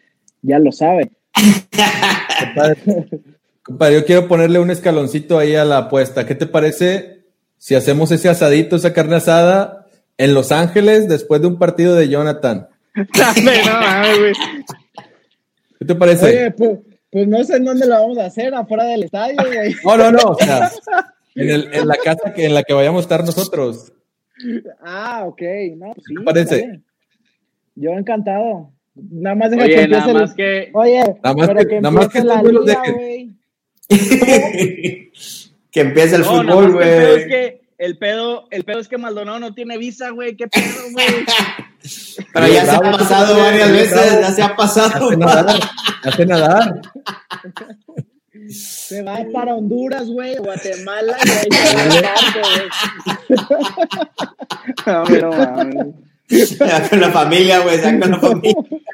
[0.42, 1.12] ya lo sabe.
[3.64, 6.26] Compadre, yo quiero ponerle un escaloncito ahí a la apuesta.
[6.26, 7.24] ¿Qué te parece
[7.58, 9.88] si hacemos ese asadito, esa carne asada
[10.18, 12.68] en Los Ángeles después de un partido de Jonathan?
[12.96, 14.34] Dame, no güey.
[15.80, 16.26] ¿Qué te parece?
[16.26, 19.74] Oye, pues, pues no sé en dónde lo vamos a hacer, afuera del estadio, güey.
[19.86, 20.20] No, no, no.
[20.32, 20.70] O sea,
[21.36, 23.94] en, el- en la casa que, en la que vayamos a estar nosotros.
[24.84, 25.42] Ah, ok,
[25.78, 26.14] no, pues sí.
[26.16, 26.82] ¿Qué te parece?
[27.76, 28.72] Yo encantado.
[28.96, 30.70] Nada más deja que Oye, empiece nada el- más que.
[30.74, 33.40] Oye, Nada más que- que, nada más que la liga, dejen.
[35.72, 37.28] que empiece el No, fútbol, es güey.
[37.28, 40.36] que el pedo, el pedo es que Maldonado no tiene visa, güey.
[40.36, 41.06] ¿Qué pedo, güey?
[42.34, 43.84] Pero ya se ha pasado bravo, varias bravo.
[43.84, 45.08] veces, ya se ha pasado.
[45.10, 45.60] Hace nadar.
[46.04, 46.82] Hace nadar.
[48.50, 52.14] Se va para Honduras, güey, Guatemala, y ahí se va.
[54.86, 55.94] No, no
[56.90, 58.54] con la familia, güey, ya con la familia.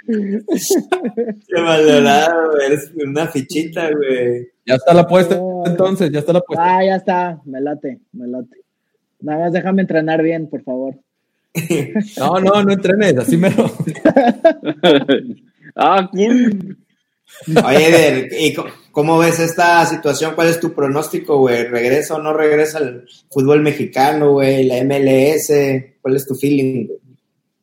[0.10, 4.48] Qué güey, eres una fichita, güey.
[4.66, 6.64] Ya está la apuesta entonces, ya está la apuesta.
[6.66, 8.58] Ah, ya está, me late, me late.
[9.22, 10.96] Nada más déjame entrenar bien, por favor.
[12.18, 13.72] No, no, no entrenes, así mero.
[15.76, 16.78] Ah, cool.
[17.64, 18.56] Oye, Eder, ¿y
[18.92, 20.34] cómo ves esta situación?
[20.36, 21.64] ¿Cuál es tu pronóstico, güey?
[21.66, 24.64] ¿Regresa o no regresa al fútbol mexicano, güey?
[24.66, 25.52] ¿La MLS?
[26.02, 26.88] ¿Cuál es tu feeling?
[26.88, 27.00] güey?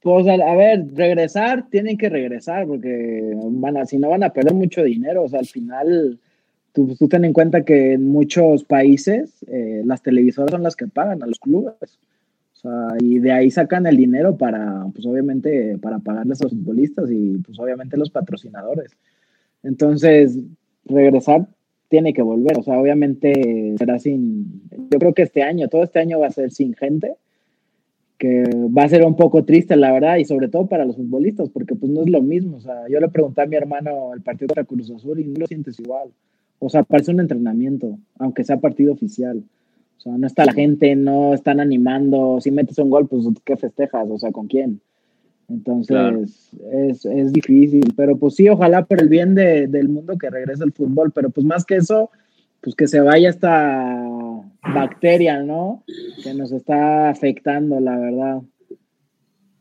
[0.07, 4.55] Pues a, ver, regresar, tienen que regresar, porque van a, si no van a perder
[4.55, 6.21] mucho dinero, o sea, al final,
[6.73, 10.87] tú, tú ten en cuenta que en muchos países eh, las televisoras son las que
[10.87, 11.99] pagan a los clubes.
[12.55, 16.53] O sea, y de ahí sacan el dinero para, pues obviamente, para pagarles a los
[16.53, 18.93] futbolistas y pues obviamente los patrocinadores.
[19.65, 20.39] Entonces,
[20.85, 21.49] regresar
[21.89, 22.57] tiene que volver.
[22.61, 24.63] O sea, obviamente será sin.
[24.89, 27.17] Yo creo que este año, todo este año va a ser sin gente,
[28.19, 28.45] que
[28.77, 31.75] va a ser un poco triste, la verdad, y sobre todo para los futbolistas, porque
[31.75, 32.57] pues no es lo mismo.
[32.57, 35.41] O sea, yo le pregunté a mi hermano el partido contra Cruz Azul y no
[35.41, 36.09] lo sientes igual.
[36.59, 39.43] O sea, parece un entrenamiento, aunque sea partido oficial.
[39.99, 42.41] O sea, no está la gente, no están animando.
[42.41, 44.07] Si metes un gol, pues ¿qué festejas?
[44.11, 44.81] O sea, ¿con quién?
[45.49, 47.93] Entonces, es, es, difícil.
[47.97, 51.13] Pero pues sí, ojalá por el bien de, del mundo que regrese el fútbol.
[51.13, 52.11] Pero pues más que eso,
[52.63, 54.06] pues que se vaya esta
[54.63, 55.85] bacteria, ¿no?
[56.23, 58.39] Que nos está afectando, la verdad.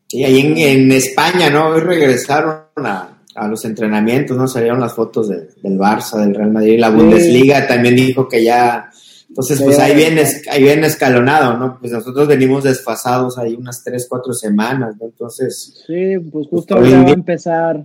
[0.08, 1.68] Sí, ahí en, en España, ¿no?
[1.68, 4.46] Hoy regresaron a, a los entrenamientos, ¿no?
[4.46, 8.90] Salieron las fotos de, del Barça, del Real Madrid, la Bundesliga también dijo que ya
[9.36, 11.78] entonces, pues ahí viene, ahí viene escalonado, ¿no?
[11.78, 15.06] Pues nosotros venimos desfasados ahí unas tres, cuatro semanas, ¿no?
[15.06, 15.84] Entonces.
[15.86, 17.84] Sí, pues justo ahora va a empezar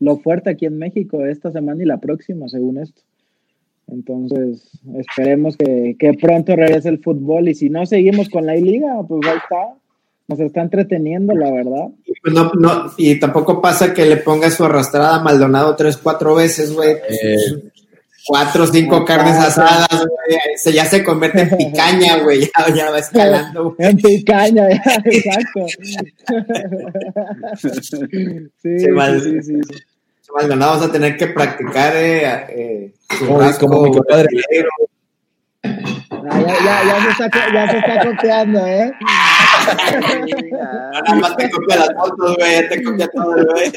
[0.00, 3.00] lo fuerte aquí en México esta semana y la próxima, según esto.
[3.88, 4.68] Entonces,
[4.98, 9.20] esperemos que, que pronto regrese el fútbol y si no seguimos con la liga, pues
[9.26, 9.74] ahí está.
[10.28, 11.86] Nos está entreteniendo, la verdad.
[12.22, 16.34] Pues no, no, y tampoco pasa que le ponga su arrastrada a Maldonado tres, cuatro
[16.34, 16.96] veces, güey.
[17.08, 17.36] Eh,
[18.26, 20.38] cuatro o cinco carnes asadas, güey.
[20.56, 22.40] Se, ya se convierte en picaña, güey.
[22.40, 23.76] Ya, ya, va escalando.
[23.76, 23.90] Güey.
[23.90, 25.66] En picaña, ya, exacto.
[28.60, 29.60] sí, sí, sí,
[30.26, 30.32] sí.
[30.34, 32.94] Maldonado vamos a tener que practicar eh, eh,
[33.60, 34.28] como mi compadre.
[35.62, 38.92] Ah, ya, ya, ya, se está, ya se está copiando, ¿eh?
[40.52, 43.72] Nada más te copia las fotos, güey, te copia todo, güey.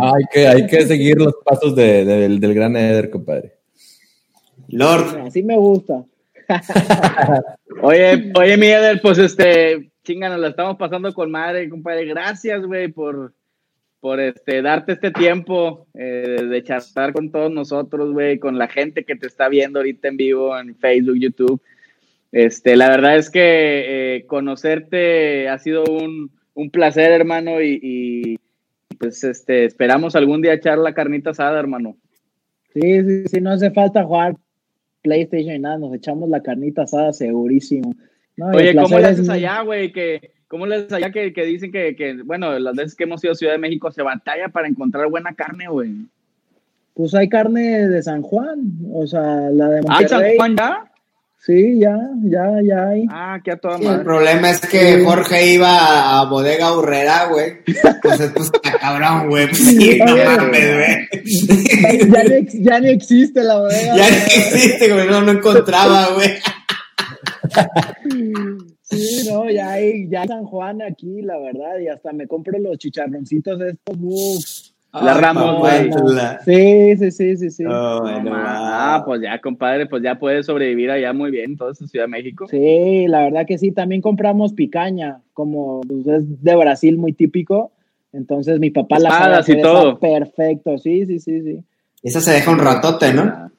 [0.00, 3.54] Hay que, hay que seguir los pasos de, de, del, del gran Eder, compadre.
[4.68, 5.26] Lord.
[5.26, 6.04] Así me gusta.
[7.82, 12.06] oye, oye, mi Eder, pues este, chinga, nos la estamos pasando con madre, compadre.
[12.06, 13.34] Gracias, güey, por,
[14.02, 19.04] por este, darte este tiempo eh, de charlar con todos nosotros, güey, con la gente
[19.04, 21.62] que te está viendo ahorita en vivo en Facebook, YouTube.
[22.32, 28.38] Este, la verdad es que eh, conocerte ha sido un, un placer, hermano, y, y,
[28.98, 31.96] pues este, esperamos algún día echar la carnita asada, hermano.
[32.74, 34.34] Sí, sí, sí, no hace falta jugar
[35.02, 37.94] PlayStation y nada, nos echamos la carnita asada segurísimo.
[38.36, 39.92] No, Oye, ¿cómo le haces allá, güey?
[39.92, 43.24] Que, ¿Cómo le haces allá que, que dicen que, que, bueno, las veces que hemos
[43.24, 45.92] ido a Ciudad de México se batalla para encontrar buena carne, güey?
[46.92, 48.58] Pues hay carne de San Juan,
[48.92, 50.04] o sea, la de Monterrey.
[50.04, 50.92] ¿Ah, San Juan ya?
[51.38, 53.06] Sí, ya, ya, ya hay.
[53.08, 55.04] Ah, que a toda sí, El problema es que sí.
[55.06, 57.64] Jorge iba a Bodega Urrera, güey.
[57.64, 59.46] Pues pues está cabrón, güey.
[59.46, 61.08] Pues, sí, no mames, güey.
[62.10, 63.96] Ya, no, ya no existe la bodega.
[63.96, 65.08] Ya no existe, güey.
[65.08, 66.28] No, no encontraba, güey.
[68.92, 72.78] Sí, no, ya hay, ya San Juan aquí, la verdad, y hasta me compro los
[72.78, 74.72] chicharroncitos estos, uff.
[74.92, 75.90] La Ramos, güey.
[76.44, 77.64] Sí, sí, sí, sí, sí.
[77.64, 82.04] Oh, ah, pues ya, compadre, pues ya puedes sobrevivir allá muy bien, todo en Ciudad
[82.04, 82.46] de México.
[82.46, 83.72] Sí, la verdad que sí.
[83.72, 87.72] También compramos picaña, como pues, es de Brasil muy típico.
[88.12, 89.98] Entonces mi papá la sabe y todo.
[89.98, 91.64] perfecto, sí, sí, sí, sí.
[92.02, 93.50] Esa se deja un ratote, ¿no?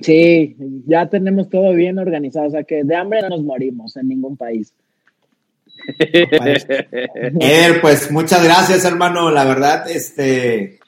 [0.00, 4.08] Sí, ya tenemos todo bien organizado, o sea que de hambre no nos morimos en
[4.08, 4.72] ningún país.
[7.40, 9.30] Eder, pues muchas gracias, hermano.
[9.30, 10.78] La verdad, este,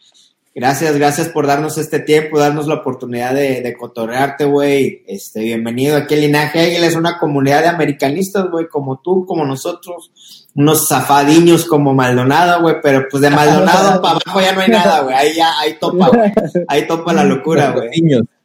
[0.54, 5.02] gracias, gracias por darnos este tiempo, darnos la oportunidad de, de cotorrearte, güey.
[5.06, 9.44] Este, bienvenido aquí al Linaje Águila, es una comunidad de americanistas, güey, como tú, como
[9.44, 10.12] nosotros.
[10.54, 15.00] Unos zafadiños como Maldonado, güey, pero pues de Maldonado para abajo ya no hay nada,
[15.00, 15.14] güey.
[15.14, 16.32] Ahí ya, ahí topa, güey.
[16.68, 17.90] Ahí topa la locura, güey.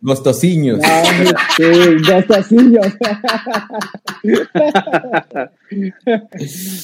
[0.07, 0.79] Gostosiños.
[0.79, 0.85] No,
[1.57, 2.87] sí, gostosiños.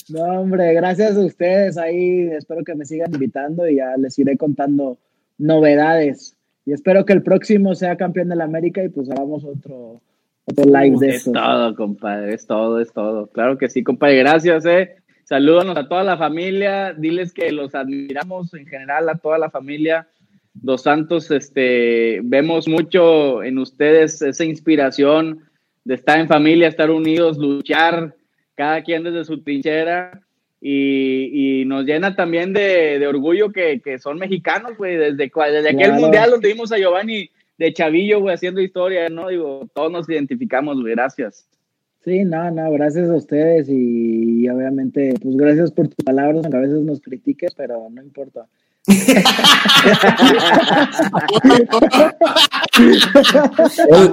[0.09, 1.77] no, hombre, gracias a ustedes.
[1.77, 4.97] Ahí espero que me sigan invitando y ya les iré contando
[5.37, 6.35] novedades.
[6.65, 10.01] Y espero que el próximo sea campeón de la América y pues hagamos otro,
[10.43, 11.31] otro live de Es esto.
[11.31, 13.27] todo, compadre, es todo, es todo.
[13.27, 14.17] Claro que sí, compadre.
[14.17, 14.97] Gracias, eh.
[15.23, 16.91] Salúdanos a toda la familia.
[16.91, 20.09] Diles que los admiramos en general a toda la familia.
[20.53, 25.39] Dos Santos, este, vemos mucho en ustedes esa inspiración
[25.83, 28.15] de estar en familia, estar unidos, luchar,
[28.55, 30.21] cada quien desde su trinchera.
[30.65, 34.95] Y, y nos llena también de, de orgullo que, que, son mexicanos, güey.
[34.95, 35.99] Desde, desde aquel Claro.
[35.99, 39.27] mundial donde vimos a Giovanni de Chavillo, güey, haciendo historia, ¿no?
[39.27, 40.93] Digo, todos nos identificamos, güey.
[40.95, 41.49] Gracias.
[42.03, 46.57] Sí, no, no, gracias a ustedes y, y obviamente, pues gracias por tus palabras, aunque
[46.57, 48.45] a veces nos critiques, pero no importa.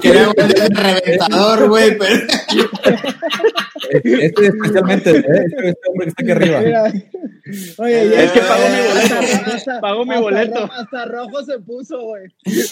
[0.00, 2.14] Queremos el reventador, güey, pero.
[3.90, 5.22] Este especialmente, ¿eh?
[5.44, 6.62] este, este hombre que está aquí arriba.
[7.78, 9.14] Oye, Es que pagó mi boleto.
[9.54, 10.70] hasta- Pagó mi hasta boleto.
[10.72, 12.24] Hasta rojo se puso, güey.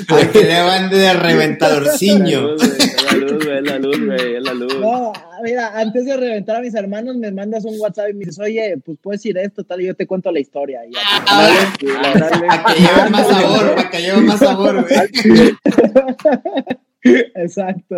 [0.08, 2.54] Al que le van de reventadorciño.
[2.54, 4.78] Es la luz, güey, es la luz, güey, es la luz.
[4.80, 5.12] No,
[5.42, 8.76] mira, antes de reventar a mis hermanos, me mandas un WhatsApp y me dices, oye,
[8.84, 10.80] pues puedes ir esto, tal, y yo te cuento la historia.
[10.86, 11.00] Y ya.
[11.26, 12.46] Árale.
[12.46, 15.54] Para que lleve más sabor, para que lleve más sabor, güey.
[17.34, 17.96] Exacto.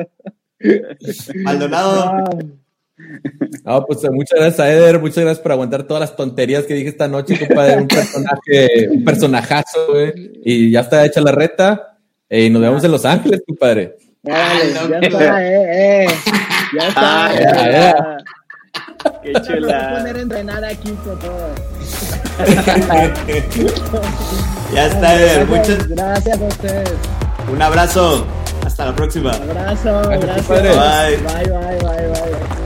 [1.36, 2.24] Maldonado, Ah,
[3.64, 6.74] No, pues eh, muchas gracias a Eder, muchas gracias por aguantar todas las tonterías que
[6.74, 7.76] dije esta noche, compadre.
[7.78, 10.12] Un personaje, un personajazo, güey.
[10.44, 11.96] Y ya está hecha la reta.
[12.28, 13.96] eh, y nos vemos en Los Ángeles, compadre.
[14.28, 14.53] Ah,
[14.90, 16.07] ya está, eh, eh.
[16.78, 17.26] Ya está.
[17.26, 17.42] Ah, eh.
[17.42, 17.94] ya, ya.
[19.22, 19.94] Qué Me voy a chula.
[19.98, 21.48] poner a entrenar aquí con todo.
[24.74, 25.46] ya está, Eder.
[25.46, 26.90] Muchas, Gracias a ustedes.
[27.53, 28.26] un abrazo.
[28.64, 29.32] Hasta la próxima.
[29.32, 30.48] Abrazo, Gracias.
[30.48, 31.16] Bye.
[31.16, 32.59] Bye, bye, bye, bye.